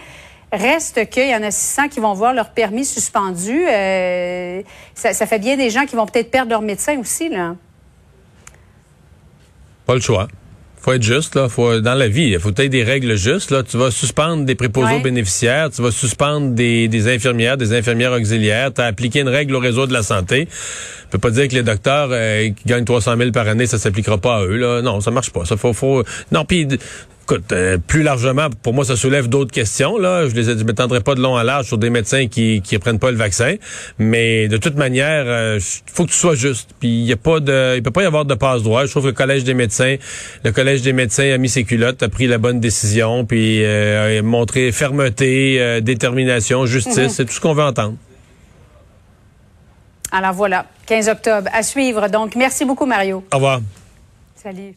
Reste 0.52 1.08
qu'il 1.08 1.28
y 1.28 1.34
en 1.34 1.42
a 1.42 1.50
600 1.50 1.88
qui 1.88 2.00
vont 2.00 2.12
voir 2.12 2.34
leur 2.34 2.50
permis 2.50 2.84
suspendu. 2.84 3.64
Euh, 3.66 4.62
ça, 4.94 5.14
ça 5.14 5.26
fait 5.26 5.38
bien 5.38 5.56
des 5.56 5.70
gens 5.70 5.86
qui 5.86 5.96
vont 5.96 6.04
peut-être 6.04 6.30
perdre 6.30 6.50
leur 6.50 6.60
médecin 6.60 6.98
aussi, 6.98 7.30
là. 7.30 7.56
Pas 9.86 9.94
le 9.94 10.00
choix. 10.00 10.28
Faut 10.82 10.92
être 10.92 11.02
juste 11.02 11.36
là, 11.36 11.48
faut 11.48 11.80
dans 11.80 11.94
la 11.94 12.08
vie, 12.08 12.30
il 12.32 12.40
faut 12.40 12.50
être 12.50 12.62
des 12.68 12.82
règles 12.82 13.14
justes 13.16 13.52
là, 13.52 13.62
tu 13.62 13.76
vas 13.76 13.92
suspendre 13.92 14.44
des 14.44 14.56
préposés 14.56 14.94
Ouais. 14.94 15.00
bénéficiaires, 15.00 15.70
tu 15.70 15.80
vas 15.80 15.92
suspendre 15.92 16.50
des, 16.56 16.88
des 16.88 17.06
infirmières, 17.08 17.56
des 17.56 17.72
infirmières 17.72 18.12
auxiliaires, 18.12 18.72
tu 18.74 18.80
as 18.80 18.86
appliqué 18.86 19.20
une 19.20 19.28
règle 19.28 19.54
au 19.54 19.60
réseau 19.60 19.86
de 19.86 19.92
la 19.92 20.02
santé. 20.02 20.46
Tu 20.46 21.08
peux 21.10 21.18
pas 21.18 21.30
dire 21.30 21.46
que 21.46 21.54
les 21.54 21.62
docteurs 21.62 22.08
euh, 22.10 22.48
qui 22.48 22.64
gagnent 22.66 22.84
300 22.84 23.16
000 23.16 23.30
par 23.30 23.46
année, 23.46 23.66
ça 23.66 23.78
s'appliquera 23.78 24.18
pas 24.18 24.38
à 24.38 24.42
eux 24.44 24.56
là. 24.56 24.82
Non, 24.82 25.00
ça 25.00 25.12
marche 25.12 25.30
pas. 25.30 25.44
Ça 25.44 25.56
faut 25.56 25.72
faut 25.72 26.02
Non, 26.32 26.44
puis 26.44 26.66
écoute, 27.32 27.52
euh, 27.52 27.78
plus 27.78 28.02
largement 28.02 28.48
pour 28.62 28.74
moi 28.74 28.84
ça 28.84 28.96
soulève 28.96 29.28
d'autres 29.28 29.50
questions 29.52 29.96
là, 29.98 30.28
je 30.28 30.34
les 30.34 30.50
ai- 30.50 30.58
je 30.58 30.64
m'étendrai 30.64 31.00
pas 31.00 31.14
de 31.14 31.20
long 31.20 31.36
à 31.36 31.44
large 31.44 31.66
sur 31.66 31.78
des 31.78 31.90
médecins 31.90 32.26
qui 32.28 32.60
qui 32.62 32.78
prennent 32.78 32.98
pas 32.98 33.10
le 33.10 33.16
vaccin, 33.16 33.54
mais 33.98 34.48
de 34.48 34.56
toute 34.56 34.76
manière, 34.76 35.24
euh, 35.26 35.58
faut 35.92 36.04
que 36.04 36.10
tu 36.10 36.16
sois 36.16 36.34
juste. 36.34 36.70
Puis 36.80 36.88
il 36.88 37.04
y 37.06 37.12
a 37.12 37.16
pas 37.16 37.40
de 37.40 37.76
il 37.76 37.82
peut 37.82 37.90
pas 37.90 38.02
y 38.02 38.06
avoir 38.06 38.24
de 38.24 38.34
passe 38.34 38.62
droit. 38.62 38.84
Je 38.86 38.90
trouve 38.90 39.04
que 39.04 39.08
le 39.08 39.14
collège 39.14 39.44
des 39.44 39.54
médecins, 39.54 39.96
le 40.44 40.52
collège 40.52 40.82
des 40.82 40.92
médecins 40.92 41.30
a 41.32 41.38
mis 41.38 41.48
ses 41.48 41.64
culottes, 41.64 42.02
a 42.02 42.08
pris 42.08 42.26
la 42.26 42.38
bonne 42.38 42.60
décision 42.60 43.24
puis 43.24 43.64
euh, 43.64 44.18
a 44.18 44.22
montré 44.22 44.70
fermeté, 44.72 45.80
détermination, 45.82 46.66
justice, 46.66 46.96
Mhm. 46.98 47.08
c'est 47.08 47.24
tout 47.24 47.32
ce 47.32 47.40
qu'on 47.40 47.54
veut 47.54 47.62
entendre. 47.64 47.96
Alors 50.10 50.34
voilà, 50.34 50.66
15 50.86 51.08
octobre, 51.08 51.48
à 51.54 51.62
suivre. 51.62 52.08
Donc, 52.08 52.34
merci 52.36 52.64
beaucoup, 52.66 52.84
Mario. 52.86 53.24
Au 53.32 53.36
revoir. 53.36 53.60
Salut. 54.36 54.74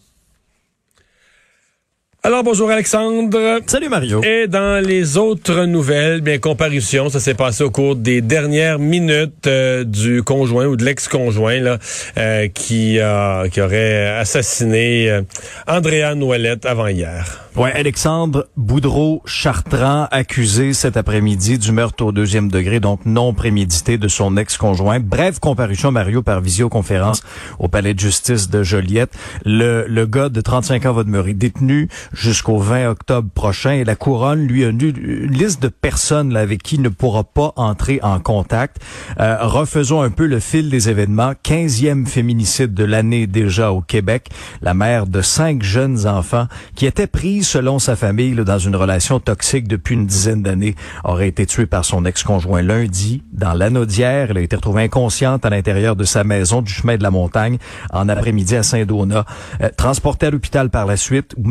Alors 2.26 2.42
bonjour 2.42 2.72
Alexandre. 2.72 3.60
Salut 3.68 3.88
Mario. 3.88 4.24
Et 4.24 4.48
dans 4.48 4.84
les 4.84 5.16
autres 5.16 5.66
nouvelles, 5.66 6.22
bien 6.22 6.40
comparution, 6.40 7.08
ça 7.08 7.20
s'est 7.20 7.36
passé 7.36 7.64
au 7.64 7.70
cours 7.70 7.96
des 7.96 8.22
dernières 8.22 8.80
minutes 8.80 9.46
euh, 9.46 9.84
du 9.84 10.24
conjoint 10.24 10.66
ou 10.66 10.76
de 10.76 10.84
l'ex-conjoint 10.84 11.60
là, 11.60 11.78
euh, 12.18 12.48
qui 12.48 13.00
a 13.00 13.48
qui 13.50 13.62
aurait 13.62 14.08
assassiné 14.18 15.08
euh, 15.12 15.22
Andrea 15.68 16.16
Noëllette 16.16 16.66
avant 16.66 16.88
hier. 16.88 17.46
Ouais, 17.56 17.72
Alexandre 17.72 18.48
Boudreau 18.58 19.22
Chartrand, 19.26 20.10
accusé 20.12 20.74
cet 20.74 20.98
après-midi 20.98 21.58
du 21.58 21.72
meurtre 21.72 22.04
au 22.04 22.12
deuxième 22.12 22.52
degré, 22.52 22.82
donc 22.82 23.06
non 23.06 23.34
prémédité 23.34 23.98
de 23.98 24.10
son 24.10 24.36
ex-conjoint. 24.36 25.00
Brève 25.00 25.40
comparution, 25.40 25.90
Mario, 25.90 26.22
par 26.22 26.42
visioconférence 26.42 27.24
au 27.58 27.70
palais 27.70 27.94
de 27.94 28.00
justice 28.00 28.50
de 28.50 28.62
Joliette. 28.62 29.14
Le, 29.46 29.86
le 29.88 30.06
gars 30.06 30.28
de 30.28 30.42
35 30.42 30.86
ans 30.88 30.92
va 30.92 31.06
demeurer 31.06 31.34
détenu 31.34 31.88
jusqu'au 32.16 32.58
20 32.58 32.90
octobre 32.90 33.30
prochain 33.34 33.84
la 33.86 33.96
couronne 33.96 34.48
lui 34.48 34.64
a 34.64 34.70
une, 34.70 34.82
une 34.82 35.32
liste 35.32 35.62
de 35.62 35.68
personnes 35.68 36.34
là, 36.34 36.40
avec 36.40 36.64
qui 36.64 36.76
il 36.76 36.82
ne 36.82 36.90
pourra 36.90 37.24
pas 37.24 37.54
entrer 37.56 38.00
en 38.04 38.20
contact. 38.20 38.78
Euh, 39.20 39.38
refaisons 39.42 40.02
un 40.02 40.10
peu 40.10 40.26
le 40.26 40.40
fil 40.40 40.70
des 40.70 40.90
événements. 40.90 41.34
15e 41.44 42.06
féminicide 42.06 42.74
de 42.74 42.84
l'année 42.84 43.28
déjà 43.28 43.72
au 43.72 43.82
Québec. 43.82 44.30
La 44.62 44.74
mère 44.74 45.08
de 45.08 45.22
cinq 45.22 45.64
jeunes 45.64 46.06
enfants 46.08 46.48
qui 46.76 46.86
étaient 46.86 47.08
prise 47.08 47.48
selon 47.48 47.80
sa 47.80 47.96
famille 47.96 48.34
là, 48.34 48.44
dans 48.44 48.60
une 48.60 48.76
relation 48.76 49.20
toxique 49.20 49.68
depuis 49.68 49.96
une 49.96 50.06
dizaine 50.06 50.44
d'années 50.44 50.76
aurait 51.04 51.30
été 51.30 51.46
tuée 51.46 51.66
par 51.66 51.86
son 51.86 52.06
ex-conjoint 52.06 52.62
lundi 52.62 53.24
dans 53.32 53.54
l'Anaudière. 53.54 54.32
Elle 54.32 54.38
a 54.38 54.42
été 54.42 54.56
retrouvée 54.56 54.84
inconsciente 54.84 55.46
à 55.46 55.50
l'intérieur 55.50 55.96
de 55.96 56.04
sa 56.04 56.24
maison 56.24 56.62
du 56.62 56.72
chemin 56.72 56.98
de 56.98 57.04
la 57.04 57.12
montagne 57.12 57.58
en 57.94 58.10
après-midi 58.10 58.56
à 58.56 58.64
Saint-Donat. 58.64 59.26
Euh, 59.62 59.70
transportée 59.78 60.26
à 60.26 60.32
l'hôpital 60.32 60.70
par 60.70 60.86
la 60.86 60.98
suite, 60.98 61.34
où 61.38 61.48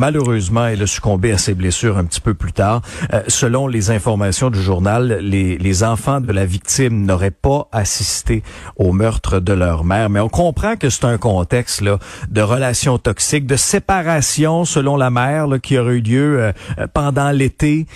malheureusement 0.55 0.67
elle 0.67 0.83
a 0.83 0.87
succombé 0.87 1.33
à 1.33 1.39
ses 1.39 1.55
blessures 1.55 1.99
un 1.99 2.05
petit 2.05 2.21
peu 2.21 2.35
plus 2.35 2.53
tard. 2.53 2.83
Euh, 3.13 3.23
selon 3.29 3.67
les 3.67 3.91
informations 3.91 4.51
du 4.51 4.63
journal, 4.63 5.19
les, 5.21 5.85
enfants 5.85 6.21
de 6.21 6.33
la 6.33 6.47
victime 6.47 7.05
n'auraient 7.05 7.33
pas 7.33 7.69
assisté 7.73 8.43
au 8.77 8.93
meurtre 8.93 9.41
de 9.41 9.53
leur 9.53 9.85
mère. 9.85 10.09
Mais 10.09 10.21
on 10.21 10.29
comprend 10.29 10.77
que 10.77 10.89
c'est 10.89 11.05
un 11.05 11.19
contexte 11.19 11.81
là, 11.81 11.99
de 12.29 12.41
relations 12.41 12.99
toxiques, 12.99 13.47
de 13.47 13.57
séparation 13.57 14.65
selon 14.65 14.97
la 14.97 15.11
mère 15.11 15.47
qui 15.63 15.77
aurait 15.79 15.97
eu 15.97 16.01
lieu 16.01 16.41
euh, 16.41 16.53
euh, 16.79 16.87
pendant 16.93 17.31
l'été. 17.31 17.87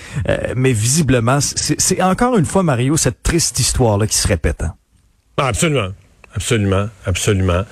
Mais 0.56 0.72
visiblement, 0.72 1.38
c'est 1.40 2.02
encore 2.02 2.36
une 2.36 2.44
fois, 2.44 2.62
Mario, 2.62 2.96
cette 2.96 3.22
triste 3.22 3.58
histoire 3.58 3.98
là 3.98 4.06
qui 4.06 4.16
se 4.16 4.26
répète. 4.26 4.62
hein. 4.62 4.74
Ah, 5.36 5.46
absolument, 5.46 5.90
absolument, 6.34 6.88
absolument. 7.06 7.64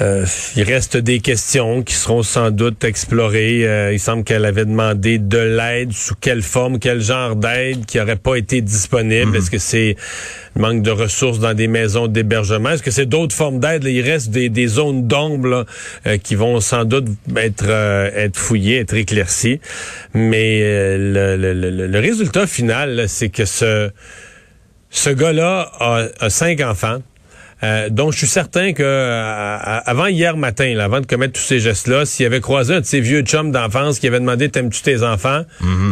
Euh, 0.00 0.24
il 0.56 0.62
reste 0.62 0.96
des 0.96 1.20
questions 1.20 1.82
qui 1.82 1.92
seront 1.94 2.22
sans 2.22 2.50
doute 2.50 2.82
explorées. 2.82 3.66
Euh, 3.68 3.92
il 3.92 4.00
semble 4.00 4.24
qu'elle 4.24 4.46
avait 4.46 4.64
demandé 4.64 5.18
de 5.18 5.36
l'aide, 5.36 5.92
sous 5.92 6.14
quelle 6.14 6.40
forme, 6.42 6.78
quel 6.78 7.02
genre 7.02 7.36
d'aide 7.36 7.84
qui 7.84 7.98
n'aurait 7.98 8.16
pas 8.16 8.36
été 8.36 8.62
disponible. 8.62 9.36
Est-ce 9.36 9.50
que 9.50 9.58
c'est 9.58 9.96
manque 10.56 10.80
de 10.82 10.90
ressources 10.90 11.40
dans 11.40 11.52
des 11.52 11.66
maisons 11.68 12.06
d'hébergement? 12.06 12.70
Est-ce 12.70 12.82
que 12.82 12.90
c'est 12.90 13.04
d'autres 13.04 13.34
formes 13.36 13.60
d'aide? 13.60 13.84
Il 13.84 14.00
reste 14.00 14.30
des, 14.30 14.48
des 14.48 14.66
zones 14.66 15.06
d'ombre 15.06 15.66
euh, 16.06 16.16
qui 16.16 16.36
vont 16.36 16.60
sans 16.60 16.86
doute 16.86 17.08
être, 17.36 17.66
euh, 17.68 18.10
être 18.14 18.38
fouillées, 18.38 18.78
être 18.78 18.94
éclaircies. 18.94 19.60
Mais 20.14 20.60
euh, 20.62 21.36
le, 21.36 21.52
le- 21.52 21.70
le- 21.70 21.86
le 21.86 21.98
résultat 21.98 22.46
final, 22.46 23.04
c'est 23.08 23.28
que 23.28 23.44
ce, 23.44 23.90
ce 24.88 25.10
gars-là 25.10 25.70
a, 25.80 26.06
a 26.18 26.30
cinq 26.30 26.62
enfants. 26.62 27.00
Euh, 27.64 27.88
donc, 27.90 28.12
je 28.12 28.18
suis 28.18 28.26
certain 28.26 28.72
que 28.72 28.82
euh, 28.82 29.58
avant 29.60 30.06
hier 30.06 30.36
matin, 30.36 30.74
là, 30.74 30.84
avant 30.84 31.00
de 31.00 31.06
commettre 31.06 31.34
tous 31.34 31.46
ces 31.46 31.60
gestes-là, 31.60 32.04
s'il 32.04 32.26
avait 32.26 32.40
croisé 32.40 32.74
un 32.74 32.80
de 32.80 32.86
ses 32.86 33.00
vieux 33.00 33.22
chums 33.22 33.52
d'enfance 33.52 33.98
qui 33.98 34.08
avait 34.08 34.20
demandé 34.20 34.48
T'aimes-tu 34.48 34.82
tes 34.82 35.02
enfants? 35.02 35.42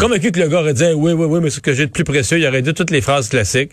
Convaincu 0.01 0.33
que 0.33 0.41
le 0.41 0.49
gars 0.49 0.61
aurait 0.61 0.75
dit 0.75 0.85
Oui, 0.95 1.13
oui, 1.13 1.27
oui, 1.27 1.41
mais 1.43 1.51
ce 1.51 1.61
que 1.61 1.73
j'ai 1.73 1.87
de 1.87 1.93
plus 1.93 2.05
précieux, 2.05 2.39
il 2.39 2.47
aurait 2.47 2.63
dit 2.63 2.75
toutes 2.75 2.91
les 2.91 3.01
phrases 3.01 3.29
classiques. 3.29 3.71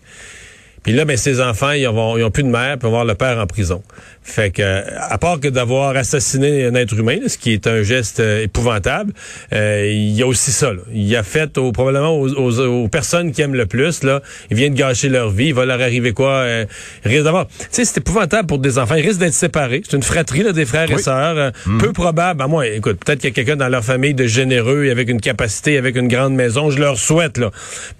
Puis 0.83 0.93
là, 0.93 1.05
ben, 1.05 1.17
ses 1.17 1.41
enfants, 1.41 1.71
ils 1.71 1.87
ont, 1.87 2.17
ils 2.17 2.23
ont 2.23 2.31
plus 2.31 2.43
de 2.43 2.49
mère, 2.49 2.77
puis 2.77 2.85
vont 2.85 2.91
voir 2.91 3.05
le 3.05 3.15
père 3.15 3.39
en 3.39 3.47
prison. 3.47 3.83
Fait 4.29 4.51
que, 4.51 4.84
à 5.00 5.17
part 5.17 5.39
que 5.39 5.48
d'avoir 5.48 5.96
assassiné 5.96 6.65
un 6.65 6.75
être 6.75 6.93
humain, 7.00 7.17
là, 7.22 7.29
ce 7.29 7.38
qui 7.38 7.53
est 7.53 7.65
un 7.65 7.81
geste 7.81 8.19
euh, 8.19 8.43
épouvantable, 8.43 9.13
euh, 9.53 9.88
il 9.89 10.12
y 10.12 10.22
a 10.22 10.27
aussi 10.27 10.51
ça. 10.51 10.74
Là. 10.74 10.81
Il 10.93 11.15
a 11.15 11.24
fait 11.24 11.57
au, 11.57 11.72
probablement 11.72 12.12
aux, 12.19 12.27
aux- 12.34 12.60
aux 12.60 12.88
personnes 12.89 13.31
qui 13.31 13.41
aiment 13.41 13.55
le 13.55 13.65
plus. 13.65 14.03
Là, 14.03 14.22
il 14.51 14.57
vient 14.57 14.69
de 14.69 14.75
gâcher 14.75 15.07
leur 15.07 15.29
vie. 15.29 15.48
Il 15.48 15.53
va 15.53 15.65
leur 15.65 15.79
arriver 15.81 16.12
quoi 16.12 16.31
euh, 16.39 16.65
risque 17.05 17.24
d'avoir. 17.24 17.48
Tu 17.48 17.53
sais, 17.72 17.86
c'est 17.86 18.00
épouvantable 18.00 18.48
pour 18.48 18.60
des 18.60 18.77
enfants. 18.77 18.96
Ils 18.96 19.07
risquent 19.07 19.22
d'être 19.22 19.34
séparés. 19.34 19.81
C'est 19.89 19.96
une 19.96 20.03
fratrie 20.03 20.43
là, 20.43 20.51
des 20.51 20.65
frères 20.65 20.91
et 20.91 20.98
sœurs. 20.98 21.38
euh, 21.38 21.51
Peu 21.79 21.93
probable. 21.93 22.41
À 22.41 22.48
moi, 22.48 22.67
écoute, 22.67 23.00
peut-être 23.03 23.19
qu'il 23.22 23.29
y 23.29 23.31
a 23.31 23.36
quelqu'un 23.36 23.55
dans 23.55 23.69
leur 23.69 23.86
famille 23.86 24.13
de 24.13 24.27
généreux 24.27 24.84
et 24.86 24.91
avec 24.91 25.10
une 25.10 25.22
capacité, 25.22 25.77
avec 25.77 25.96
une 25.96 26.10
grande 26.10 26.36
maison. 26.36 26.69
Je 26.69 26.79
leur 26.79 26.98
souhaite 26.98 27.38
là. 27.38 27.50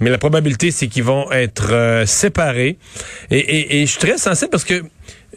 Mais 0.02 0.10
la 0.10 0.18
probabilité, 0.18 0.72
c'est 0.72 0.88
qu'ils 0.88 1.04
vont 1.06 1.32
être 1.32 1.70
euh, 1.72 2.06
séparés. 2.06 2.78
Et, 3.32 3.38
et, 3.40 3.78
et 3.82 3.86
je 3.86 3.92
suis 3.92 4.00
très 4.02 4.18
sensible 4.18 4.50
parce 4.52 4.66
que 4.66 4.84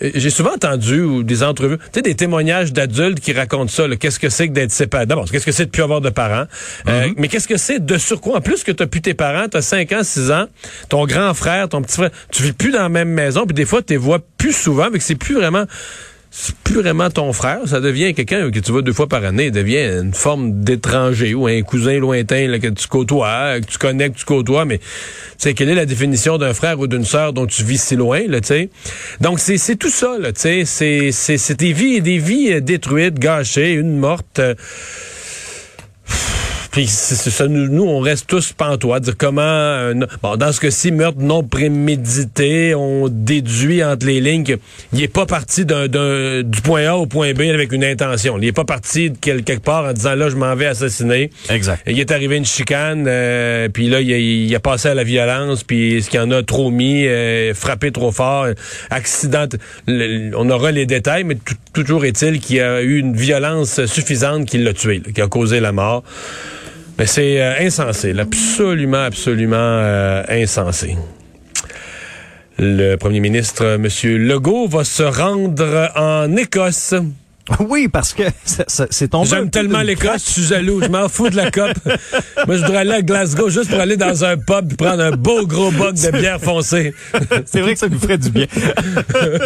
j'ai 0.00 0.30
souvent 0.30 0.54
entendu 0.54 1.02
ou 1.02 1.22
des 1.22 1.42
entrevues, 1.42 1.78
tu 1.78 1.84
sais, 1.94 2.02
des 2.02 2.14
témoignages 2.14 2.72
d'adultes 2.72 3.20
qui 3.20 3.32
racontent 3.32 3.70
ça. 3.70 3.84
Qu'est-ce 3.98 4.18
que 4.18 4.28
c'est 4.28 4.48
que 4.48 4.52
d'être 4.52 4.72
séparé? 4.72 5.06
D'abord, 5.06 5.30
qu'est-ce 5.30 5.46
que 5.46 5.52
c'est 5.52 5.66
de 5.66 5.70
plus 5.70 5.82
avoir 5.82 6.00
de 6.00 6.10
parents? 6.10 6.46
Euh, 6.88 7.08
mais 7.16 7.28
qu'est-ce 7.28 7.48
que 7.48 7.56
c'est 7.56 7.84
de 7.84 7.98
surcroît? 7.98 8.38
En 8.38 8.40
plus 8.40 8.64
que 8.64 8.72
tu 8.72 8.86
plus 8.86 9.02
tes 9.02 9.14
parents, 9.14 9.48
tu 9.48 9.56
as 9.56 9.62
5 9.62 9.92
ans, 9.92 10.02
6 10.02 10.30
ans, 10.30 10.46
ton 10.88 11.06
grand 11.06 11.34
frère, 11.34 11.68
ton 11.68 11.82
petit 11.82 11.96
frère, 11.96 12.10
tu 12.32 12.42
vis 12.42 12.52
plus 12.52 12.70
dans 12.70 12.82
la 12.82 12.88
même 12.88 13.10
maison, 13.10 13.46
puis 13.46 13.54
des 13.54 13.66
fois, 13.66 13.82
tu 13.82 13.92
les 13.92 13.98
vois 13.98 14.20
plus 14.38 14.52
souvent, 14.52 14.88
mais 14.90 14.98
que 14.98 15.04
c'est 15.04 15.14
plus 15.14 15.34
vraiment 15.34 15.64
c'est 16.30 16.54
plus 16.56 16.76
vraiment 16.76 17.10
ton 17.10 17.32
frère, 17.32 17.58
ça 17.66 17.80
devient 17.80 18.14
quelqu'un 18.14 18.50
que 18.52 18.60
tu 18.60 18.70
vois 18.70 18.82
deux 18.82 18.92
fois 18.92 19.08
par 19.08 19.24
année, 19.24 19.50
devient 19.50 20.00
une 20.00 20.14
forme 20.14 20.62
d'étranger 20.62 21.34
ou 21.34 21.48
un 21.48 21.62
cousin 21.62 21.98
lointain 21.98 22.46
là, 22.46 22.60
que 22.60 22.68
tu 22.68 22.86
côtoies, 22.86 23.60
que 23.60 23.66
tu 23.66 23.78
connais, 23.78 24.10
que 24.10 24.16
tu 24.16 24.24
côtoies, 24.24 24.64
mais 24.64 24.78
tu 24.78 24.84
sais, 25.38 25.54
quelle 25.54 25.70
est 25.70 25.74
la 25.74 25.86
définition 25.86 26.38
d'un 26.38 26.54
frère 26.54 26.78
ou 26.78 26.86
d'une 26.86 27.04
sœur 27.04 27.32
dont 27.32 27.46
tu 27.46 27.64
vis 27.64 27.82
si 27.82 27.96
loin, 27.96 28.22
là, 28.28 28.40
tu 28.40 28.48
sais? 28.48 28.70
Donc, 29.20 29.40
c'est, 29.40 29.76
tout 29.76 29.90
ça, 29.90 30.18
là, 30.20 30.32
tu 30.32 30.40
sais, 30.40 30.64
c'est, 30.64 31.10
c'est, 31.10 31.36
c'est 31.36 31.58
des 31.58 31.72
vies, 31.72 32.00
des 32.00 32.18
vies 32.18 32.52
euh, 32.52 32.60
détruites, 32.60 33.18
gâchées, 33.18 33.72
une 33.72 33.96
morte. 33.98 34.38
euh, 34.38 34.54
puis 36.70 36.86
ça, 36.86 37.48
nous, 37.48 37.68
nous, 37.68 37.82
on 37.82 37.98
reste 37.98 38.28
tous 38.28 38.52
pantois, 38.52 39.00
dire 39.00 39.16
comment, 39.18 39.42
euh, 39.42 39.94
bon, 40.22 40.36
dans 40.36 40.52
ce 40.52 40.60
cas-ci, 40.60 40.92
meurtre 40.92 41.18
non 41.20 41.42
prémédité, 41.42 42.74
on 42.76 43.08
déduit 43.08 43.82
entre 43.82 44.06
les 44.06 44.20
lignes 44.20 44.44
qu'il 44.44 44.58
n'est 44.92 45.08
pas 45.08 45.26
parti 45.26 45.64
d'un, 45.64 45.88
d'un, 45.88 46.42
du 46.44 46.60
point 46.60 46.86
A 46.86 46.94
au 46.94 47.06
point 47.06 47.32
B 47.32 47.42
avec 47.42 47.72
une 47.72 47.82
intention. 47.82 48.38
Il 48.38 48.42
n'est 48.42 48.52
pas 48.52 48.64
parti 48.64 49.10
de 49.10 49.16
quelque 49.16 49.58
part 49.58 49.84
en 49.84 49.92
disant 49.92 50.14
là, 50.14 50.30
je 50.30 50.36
m'en 50.36 50.54
vais 50.54 50.66
assassiner. 50.66 51.30
Exact. 51.48 51.82
Il 51.88 51.98
est 51.98 52.12
arrivé 52.12 52.36
une 52.36 52.44
chicane, 52.44 53.04
euh, 53.08 53.68
puis 53.68 53.88
là, 53.88 54.00
il 54.00 54.12
a, 54.12 54.18
il 54.18 54.54
a, 54.54 54.60
passé 54.60 54.88
à 54.88 54.94
la 54.94 55.04
violence, 55.04 55.64
puis 55.64 55.96
est-ce 55.96 56.08
qu'il 56.08 56.20
en 56.20 56.30
a 56.30 56.42
trop 56.44 56.70
mis, 56.70 57.06
euh, 57.06 57.52
frappé 57.52 57.90
trop 57.90 58.12
fort, 58.12 58.46
accident. 58.90 59.48
on 59.88 60.50
aura 60.50 60.70
les 60.70 60.86
détails, 60.86 61.24
mais 61.24 61.36
toujours 61.72 62.04
est-il 62.04 62.38
qu'il 62.38 62.56
y 62.56 62.60
a 62.60 62.80
eu 62.82 62.98
une 62.98 63.16
violence 63.16 63.84
suffisante 63.86 64.46
qui 64.46 64.58
l'a 64.58 64.72
tué, 64.72 65.02
qui 65.14 65.20
a 65.20 65.26
causé 65.26 65.58
la 65.58 65.72
mort. 65.72 66.04
Mais 67.00 67.06
c'est 67.06 67.40
euh, 67.40 67.54
insensé, 67.60 68.14
absolument, 68.18 69.04
absolument 69.04 69.56
euh, 69.56 70.22
insensé. 70.28 70.98
Le 72.58 72.96
premier 72.96 73.20
ministre, 73.20 73.64
M. 73.64 73.88
Legault, 74.18 74.68
va 74.68 74.84
se 74.84 75.04
rendre 75.04 75.90
en 75.96 76.36
Écosse. 76.36 76.94
Oui, 77.68 77.88
parce 77.88 78.12
que 78.12 78.22
c'est 78.66 79.08
tombé. 79.08 79.28
J'aime 79.28 79.50
tellement 79.50 79.80
l'Écosse, 79.80 80.24
je 80.26 80.30
suis 80.30 80.42
jaloux, 80.42 80.80
je 80.82 80.88
m'en 80.88 81.08
fous 81.08 81.28
de 81.30 81.36
la 81.36 81.50
COP. 81.50 81.72
Moi, 82.46 82.56
je 82.56 82.62
voudrais 82.62 82.78
aller 82.78 82.92
à 82.92 83.02
Glasgow 83.02 83.48
juste 83.48 83.70
pour 83.70 83.80
aller 83.80 83.96
dans 83.96 84.24
un 84.24 84.36
pub 84.36 84.72
et 84.72 84.76
prendre 84.76 85.02
un 85.02 85.12
beau 85.12 85.46
gros 85.46 85.70
boc 85.70 85.94
de 85.94 86.10
bière 86.10 86.40
foncée. 86.40 86.94
c'est 87.46 87.60
vrai 87.60 87.74
que 87.74 87.78
ça 87.78 87.88
nous 87.88 87.98
ferait 87.98 88.18
du 88.18 88.30
bien. 88.30 88.46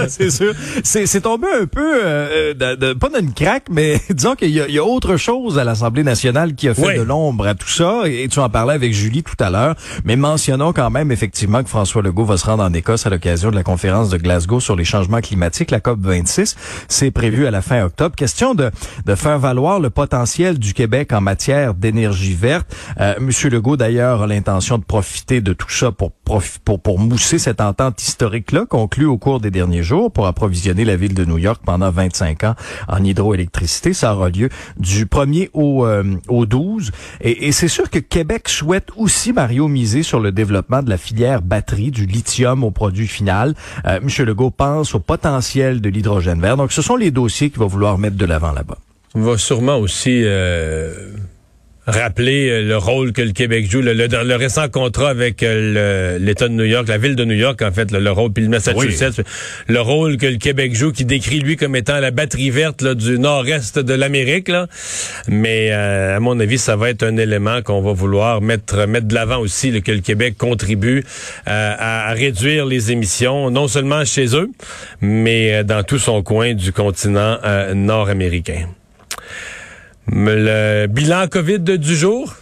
c'est 0.08 0.30
sûr. 0.30 0.54
C'est 0.82 1.20
tombé 1.20 1.46
un 1.60 1.66
peu, 1.66 2.00
euh, 2.04 2.54
de, 2.54 2.92
pas 2.92 3.08
d'une 3.08 3.32
craque, 3.32 3.64
mais 3.70 4.00
disons 4.10 4.34
qu'il 4.34 4.50
y, 4.50 4.54
y, 4.54 4.78
a 4.78 4.84
autre 4.84 5.16
chose 5.16 5.58
à 5.58 5.64
l'Assemblée 5.64 6.02
nationale 6.04 6.54
qui 6.54 6.68
a 6.68 6.74
fait 6.74 6.98
de 6.98 7.02
l'ombre 7.02 7.46
à 7.46 7.54
tout 7.54 7.68
ça. 7.68 8.02
Et 8.06 8.28
tu 8.28 8.38
en 8.38 8.48
parlais 8.48 8.74
avec 8.74 8.92
Julie 8.92 9.22
tout 9.22 9.42
à 9.42 9.50
l'heure. 9.50 9.74
Mais 10.04 10.16
mentionnons 10.16 10.72
quand 10.72 10.90
même 10.90 11.10
effectivement 11.10 11.62
que 11.62 11.68
François 11.68 12.02
Legault 12.02 12.24
va 12.24 12.36
se 12.36 12.46
rendre 12.46 12.62
en 12.62 12.72
Écosse 12.72 13.06
à 13.06 13.10
l'occasion 13.10 13.50
de 13.50 13.56
la 13.56 13.62
conférence 13.62 14.10
de 14.10 14.16
Glasgow 14.16 14.60
sur 14.60 14.76
les 14.76 14.84
changements 14.84 15.20
climatiques, 15.20 15.70
la 15.70 15.80
COP 15.80 16.00
26. 16.00 16.56
C'est 16.88 17.10
prévu 17.10 17.46
à 17.46 17.50
la 17.50 17.62
fin 17.62 17.82
octobre. 17.82 17.93
Question 18.16 18.54
de, 18.54 18.70
de 19.06 19.14
faire 19.14 19.38
valoir 19.38 19.80
le 19.80 19.90
potentiel 19.90 20.58
du 20.58 20.74
Québec 20.74 21.12
en 21.12 21.20
matière 21.20 21.74
d'énergie 21.74 22.34
verte. 22.34 22.74
Euh, 23.00 23.14
Monsieur 23.20 23.50
Legault, 23.50 23.76
d'ailleurs, 23.76 24.22
a 24.22 24.26
l'intention 24.26 24.78
de 24.78 24.84
profiter 24.84 25.40
de 25.40 25.52
tout 25.52 25.70
ça 25.70 25.92
pour, 25.92 26.10
pour, 26.12 26.42
pour 26.80 26.98
mousser 26.98 27.38
cette 27.38 27.60
entente 27.60 28.02
historique-là 28.02 28.66
conclue 28.66 29.06
au 29.06 29.16
cours 29.16 29.40
des 29.40 29.50
derniers 29.50 29.82
jours 29.82 30.10
pour 30.10 30.26
approvisionner 30.26 30.84
la 30.84 30.96
ville 30.96 31.14
de 31.14 31.24
New 31.24 31.38
York 31.38 31.62
pendant 31.64 31.90
25 31.90 32.44
ans 32.44 32.54
en 32.88 33.02
hydroélectricité. 33.02 33.92
Ça 33.92 34.14
aura 34.14 34.28
lieu 34.28 34.48
du 34.76 35.06
1er 35.06 35.50
au, 35.52 35.86
euh, 35.86 36.02
au 36.28 36.46
12. 36.46 36.90
Et, 37.20 37.48
et 37.48 37.52
c'est 37.52 37.68
sûr 37.68 37.90
que 37.90 37.98
Québec 37.98 38.48
souhaite 38.48 38.88
aussi, 38.96 39.32
Mario, 39.32 39.68
miser 39.68 40.02
sur 40.02 40.20
le 40.20 40.32
développement 40.32 40.82
de 40.82 40.90
la 40.90 40.98
filière 40.98 41.42
batterie, 41.42 41.90
du 41.90 42.06
lithium 42.06 42.64
au 42.64 42.70
produit 42.70 43.06
final. 43.06 43.54
Euh, 43.86 44.00
Monsieur 44.02 44.24
Legault 44.24 44.50
pense 44.50 44.94
au 44.94 45.00
potentiel 45.00 45.80
de 45.80 45.88
l'hydrogène 45.88 46.40
vert. 46.40 46.56
Donc, 46.56 46.72
ce 46.72 46.82
sont 46.82 46.96
les 46.96 47.10
dossiers 47.10 47.50
qu'il 47.50 47.60
va 47.60 47.66
vouloir 47.66 47.83
mettre 47.98 48.16
de 48.16 48.24
l'avant 48.24 48.52
là-bas. 48.52 48.78
On 49.14 49.20
va 49.20 49.38
sûrement 49.38 49.76
aussi 49.76 50.22
euh, 50.24 50.92
rappeler 51.86 52.48
euh, 52.48 52.62
le 52.62 52.76
rôle 52.76 53.12
que 53.12 53.22
le 53.22 53.32
Québec 53.32 53.70
joue, 53.70 53.82
le, 53.82 53.92
le, 53.92 54.36
récent 54.36 54.68
contrat 54.68 55.10
avec 55.10 55.42
euh, 55.42 56.18
l'État 56.18 56.48
de 56.48 56.54
New 56.54 56.64
York, 56.64 56.88
la 56.88 56.98
ville 56.98 57.16
de 57.16 57.24
New 57.24 57.34
York, 57.34 57.60
en 57.62 57.72
fait, 57.72 57.90
le, 57.90 58.10
rôle, 58.10 58.32
puis 58.32 58.44
le 58.44 58.50
Massachusetts, 58.50 59.22
le 59.68 59.80
rôle 59.80 60.16
que 60.16 60.26
le 60.26 60.36
Québec 60.36 60.74
joue, 60.74 60.92
qui 60.92 61.04
décrit 61.04 61.40
lui 61.40 61.56
comme 61.56 61.76
étant 61.76 62.00
la 62.00 62.10
batterie 62.10 62.50
verte 62.50 62.82
là, 62.82 62.94
du 62.94 63.18
nord-est 63.18 63.78
de 63.78 63.94
l'Amérique. 63.94 64.50
Mais 65.28 65.70
à 65.72 66.20
mon 66.20 66.38
avis, 66.40 66.58
ça 66.58 66.76
va 66.76 66.90
être 66.90 67.02
un 67.02 67.16
élément 67.16 67.62
qu'on 67.62 67.80
va 67.80 67.92
vouloir 67.92 68.40
mettre 68.40 68.86
mettre 68.86 69.06
de 69.06 69.14
l'avant 69.14 69.38
aussi, 69.38 69.80
que 69.82 69.92
le 69.92 70.00
Québec 70.00 70.36
contribue 70.38 71.04
à, 71.46 72.10
à, 72.10 72.12
réduire 72.12 72.66
les 72.66 72.92
émissions, 72.92 73.50
non 73.50 73.68
seulement 73.68 74.04
chez 74.04 74.36
eux, 74.36 74.50
mais 75.00 75.64
dans 75.64 75.82
tout 75.82 75.98
son 75.98 76.22
coin 76.22 76.54
du 76.54 76.72
continent 76.72 77.38
nord-américain. 77.74 78.66
Le 80.06 80.86
bilan 80.86 81.28
COVID 81.28 81.78
du 81.78 81.96
jour? 81.96 82.34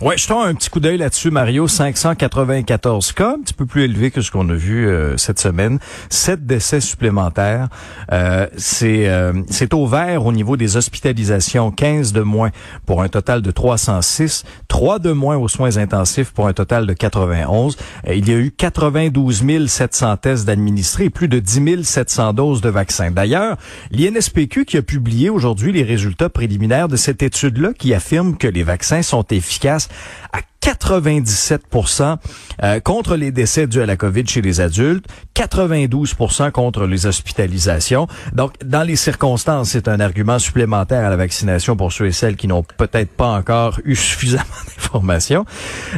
Ouais, 0.00 0.16
je 0.16 0.32
un 0.32 0.54
petit 0.54 0.70
coup 0.70 0.80
d'œil 0.80 0.96
là-dessus, 0.96 1.30
Mario. 1.30 1.68
594 1.68 3.12
cas, 3.12 3.34
un 3.34 3.42
petit 3.42 3.52
peu 3.52 3.66
plus 3.66 3.82
élevé 3.82 4.10
que 4.10 4.22
ce 4.22 4.30
qu'on 4.30 4.48
a 4.48 4.54
vu 4.54 4.88
euh, 4.88 5.18
cette 5.18 5.38
semaine. 5.38 5.78
Sept 6.08 6.46
décès 6.46 6.80
supplémentaires. 6.80 7.68
Euh, 8.10 8.46
c'est 8.56 9.10
euh, 9.10 9.34
c'est 9.50 9.74
au 9.74 9.86
vert 9.86 10.24
au 10.24 10.32
niveau 10.32 10.56
des 10.56 10.78
hospitalisations. 10.78 11.70
15 11.70 12.14
de 12.14 12.22
moins 12.22 12.48
pour 12.86 13.02
un 13.02 13.10
total 13.10 13.42
de 13.42 13.50
306. 13.50 14.44
3 14.68 15.00
de 15.00 15.12
moins 15.12 15.36
aux 15.36 15.48
soins 15.48 15.76
intensifs 15.76 16.30
pour 16.30 16.46
un 16.46 16.54
total 16.54 16.86
de 16.86 16.94
91. 16.94 17.76
il 18.10 18.26
y 18.26 18.32
a 18.32 18.38
eu 18.38 18.52
92 18.52 19.68
700 19.68 20.16
tests 20.16 20.46
d'administrés 20.46 21.04
et 21.04 21.10
plus 21.10 21.28
de 21.28 21.40
10 21.40 21.84
700 21.84 22.32
doses 22.32 22.62
de 22.62 22.70
vaccins. 22.70 23.10
D'ailleurs, 23.10 23.58
l'INSPQ 23.90 24.64
qui 24.64 24.78
a 24.78 24.82
publié 24.82 25.28
aujourd'hui 25.28 25.72
les 25.72 25.82
résultats 25.82 26.30
préliminaires 26.30 26.88
de 26.88 26.96
cette 26.96 27.22
étude-là 27.22 27.74
qui 27.78 27.92
affirme 27.92 28.38
que 28.38 28.48
les 28.48 28.62
vaccins 28.62 29.02
sont 29.02 29.26
efficaces 29.30 29.89
à 30.32 30.40
97% 30.62 32.16
euh, 32.62 32.80
contre 32.80 33.16
les 33.16 33.32
décès 33.32 33.66
dus 33.66 33.80
à 33.80 33.86
la 33.86 33.96
COVID 33.96 34.26
chez 34.26 34.42
les 34.42 34.60
adultes, 34.60 35.06
92 35.34 36.14
contre 36.52 36.86
les 36.86 37.06
hospitalisations. 37.06 38.06
Donc, 38.34 38.52
dans 38.64 38.82
les 38.82 38.96
circonstances, 38.96 39.70
c'est 39.70 39.88
un 39.88 40.00
argument 40.00 40.38
supplémentaire 40.38 41.04
à 41.04 41.10
la 41.10 41.16
vaccination 41.16 41.76
pour 41.76 41.92
ceux 41.92 42.06
et 42.06 42.12
celles 42.12 42.36
qui 42.36 42.46
n'ont 42.46 42.62
peut-être 42.62 43.10
pas 43.10 43.28
encore 43.28 43.80
eu 43.84 43.96
suffisamment 43.96 44.44
d'informations. 44.66 45.44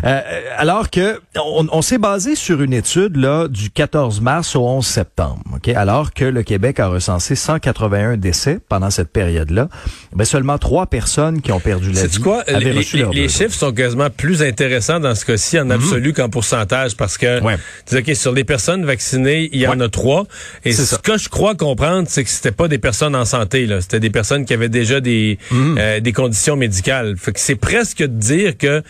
Euh, 0.05 0.21
alors 0.57 0.91
que 0.91 1.21
on, 1.37 1.83
s'est 1.83 1.99
basé 1.99 2.37
sur 2.37 2.63
une 2.63 2.73
étude 2.73 3.17
là 3.17 3.49
du 3.49 3.71
14 3.71 4.21
mars 4.21 4.55
au 4.55 4.61
11 4.61 4.87
septembre, 4.87 5.43
ok? 5.57 5.69
Alors 5.71 6.13
que 6.13 6.25
le 6.25 6.43
Québec 6.43 6.79
a 6.79 6.87
recensé 6.87 7.35
181 7.35 8.17
décès 8.17 8.61
pendant 8.69 8.91
cette 8.91 9.13
période-là, 9.13 9.69
mais 10.15 10.25
seulement 10.25 10.59
trois 10.59 10.87
personnes 10.87 11.41
qui 11.41 11.51
ont 11.51 11.61
perdu 11.61 11.91
la 11.91 12.07
vie 12.07 12.19
quoi? 12.21 12.45
les, 12.47 12.73
les 12.73 13.29
chiffres 13.29 13.55
sont 13.55 13.73
quasiment 13.73 14.11
plus 14.11 14.43
intéressant 14.53 15.01
dans 15.01 15.15
ce 15.15 15.25
cas-ci 15.25 15.59
en 15.59 15.65
mhm. 15.65 15.73
absolu 15.73 16.13
qu'en 16.13 16.29
pourcentage 16.29 16.97
parce 16.97 17.17
que 17.17 17.41
OK, 17.41 18.15
sur 18.15 18.33
les 18.33 18.45
personnes 18.45 18.85
vaccinées, 18.85 19.49
il 19.53 19.61
y 19.61 19.67
en 19.67 19.81
a 19.81 19.89
trois. 19.89 20.27
Et 20.65 20.73
ce 20.73 20.97
que 20.97 21.17
je 21.19 21.29
crois 21.29 21.55
comprendre, 21.55 22.07
c'est 22.09 22.25
que 22.25 22.31
c'était 22.31 22.53
pas 22.53 22.69
des 22.69 22.79
personnes 22.79 23.17
en 23.17 23.25
santé, 23.25 23.67
là. 23.67 23.81
C'était 23.81 24.01
des 24.01 24.11
personnes 24.11 24.45
qui 24.45 24.55
avaient 24.55 24.69
déjà 24.69 25.01
des, 25.01 25.39
mhm. 25.51 25.77
euh, 25.79 26.01
des 26.01 26.13
conditions 26.13 26.57
médicales. 26.57 27.17
Fait 27.17 27.33
que 27.33 27.41
c'est 27.41 27.57
presque 27.57 28.01
de 28.01 28.07
dire 28.07 28.57
que 28.59 28.83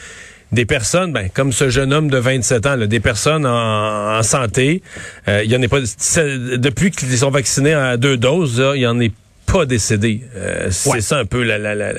des 0.50 0.66
personnes, 0.66 1.12
ben, 1.12 1.30
comme 1.32 1.52
ce 1.52 1.70
jeune 1.70 1.92
homme 1.94 2.10
de 2.10 2.18
27 2.18 2.66
ans, 2.66 2.76
là, 2.76 2.86
des 2.86 3.00
personnes 3.00 3.46
en, 3.46 4.22
santé, 4.22 4.82
euh, 5.28 5.42
il 5.44 5.50
y 5.50 5.56
en 5.56 5.62
a 5.62 5.68
pas 5.68 5.80
depuis 5.80 6.90
qu'ils 6.90 7.16
sont 7.16 7.30
vaccinés 7.30 7.72
à 7.72 7.96
deux 7.96 8.18
doses, 8.18 8.62
il 8.74 8.82
y 8.82 8.86
en 8.86 9.00
est 9.00 9.12
pas 9.52 9.66
décédé. 9.66 10.22
Euh, 10.34 10.68
c'est 10.70 11.02
ça 11.02 11.18
un 11.18 11.26
peu 11.26 11.42
la, 11.42 11.58
la, 11.58 11.74
la, 11.74 11.92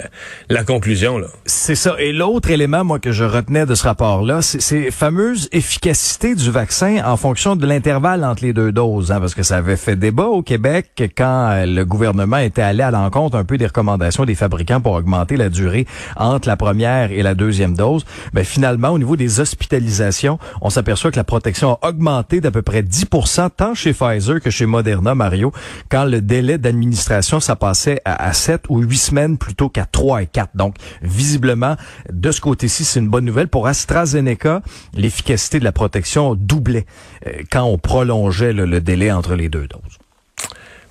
la 0.49 0.63
conclusion. 0.63 1.19
là. 1.19 1.27
C'est 1.45 1.75
ça. 1.75 1.95
Et 1.99 2.11
l'autre 2.11 2.49
élément, 2.49 2.83
moi, 2.83 2.97
que 2.97 3.11
je 3.11 3.23
retenais 3.23 3.67
de 3.67 3.75
ce 3.75 3.83
rapport-là, 3.83 4.41
c'est 4.41 4.59
ces 4.59 4.89
fameuses 4.89 5.49
efficacité 5.51 6.33
du 6.33 6.49
vaccin 6.49 7.03
en 7.05 7.15
fonction 7.15 7.55
de 7.55 7.67
l'intervalle 7.67 8.23
entre 8.25 8.43
les 8.43 8.53
deux 8.53 8.71
doses. 8.71 9.11
Hein, 9.11 9.19
parce 9.19 9.35
que 9.35 9.43
ça 9.43 9.57
avait 9.57 9.75
fait 9.75 9.95
débat 9.95 10.25
au 10.25 10.41
Québec 10.41 11.11
quand 11.15 11.49
euh, 11.51 11.65
le 11.67 11.85
gouvernement 11.85 12.37
était 12.37 12.63
allé 12.63 12.81
à 12.81 12.89
l'encontre 12.89 13.37
un 13.37 13.43
peu 13.43 13.59
des 13.59 13.67
recommandations 13.67 14.25
des 14.25 14.35
fabricants 14.35 14.81
pour 14.81 14.93
augmenter 14.93 15.37
la 15.37 15.49
durée 15.49 15.85
entre 16.17 16.47
la 16.47 16.57
première 16.57 17.11
et 17.11 17.21
la 17.21 17.35
deuxième 17.35 17.75
dose. 17.75 18.03
Ben, 18.33 18.43
finalement, 18.43 18.89
au 18.89 18.97
niveau 18.97 19.15
des 19.15 19.39
hospitalisations, 19.39 20.39
on 20.61 20.71
s'aperçoit 20.71 21.11
que 21.11 21.17
la 21.17 21.23
protection 21.23 21.77
a 21.83 21.89
augmenté 21.89 22.41
d'à 22.41 22.49
peu 22.49 22.63
près 22.63 22.81
10% 22.81 23.49
tant 23.55 23.75
chez 23.75 23.93
Pfizer 23.93 24.41
que 24.41 24.49
chez 24.49 24.65
Moderna, 24.65 25.13
Mario, 25.13 25.51
quand 25.89 26.05
le 26.05 26.19
délai 26.19 26.57
d'administration 26.57 27.39
ça 27.43 27.55
passait 27.55 28.01
à, 28.05 28.27
à 28.27 28.33
7 28.33 28.63
ou 28.69 28.79
8 28.79 28.97
semaines 28.97 29.37
plutôt 29.37 29.69
qu'à 29.69 29.85
3 29.85 30.23
et 30.23 30.27
4. 30.27 30.51
Donc, 30.55 30.75
visiblement, 31.01 31.75
de 32.11 32.31
ce 32.31 32.41
côté-ci, 32.41 32.83
c'est 32.85 32.99
une 32.99 33.09
bonne 33.09 33.25
nouvelle. 33.25 33.47
Pour 33.47 33.67
AstraZeneca, 33.67 34.61
l'efficacité 34.93 35.59
de 35.59 35.63
la 35.63 35.71
protection 35.71 36.35
doublait 36.35 36.85
euh, 37.27 37.43
quand 37.51 37.63
on 37.63 37.77
prolongeait 37.77 38.53
le, 38.53 38.81
délai 38.81 39.11
entre 39.11 39.35
les 39.35 39.49
deux 39.49 39.67
doses. 39.67 39.97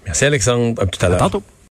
Merci 0.06 0.24
Alexandre. 0.24 0.82
À 0.82 0.86
tout 0.86 1.04
à 1.04 1.08
l'heure. 1.08 1.18
Tantôt. 1.18 1.42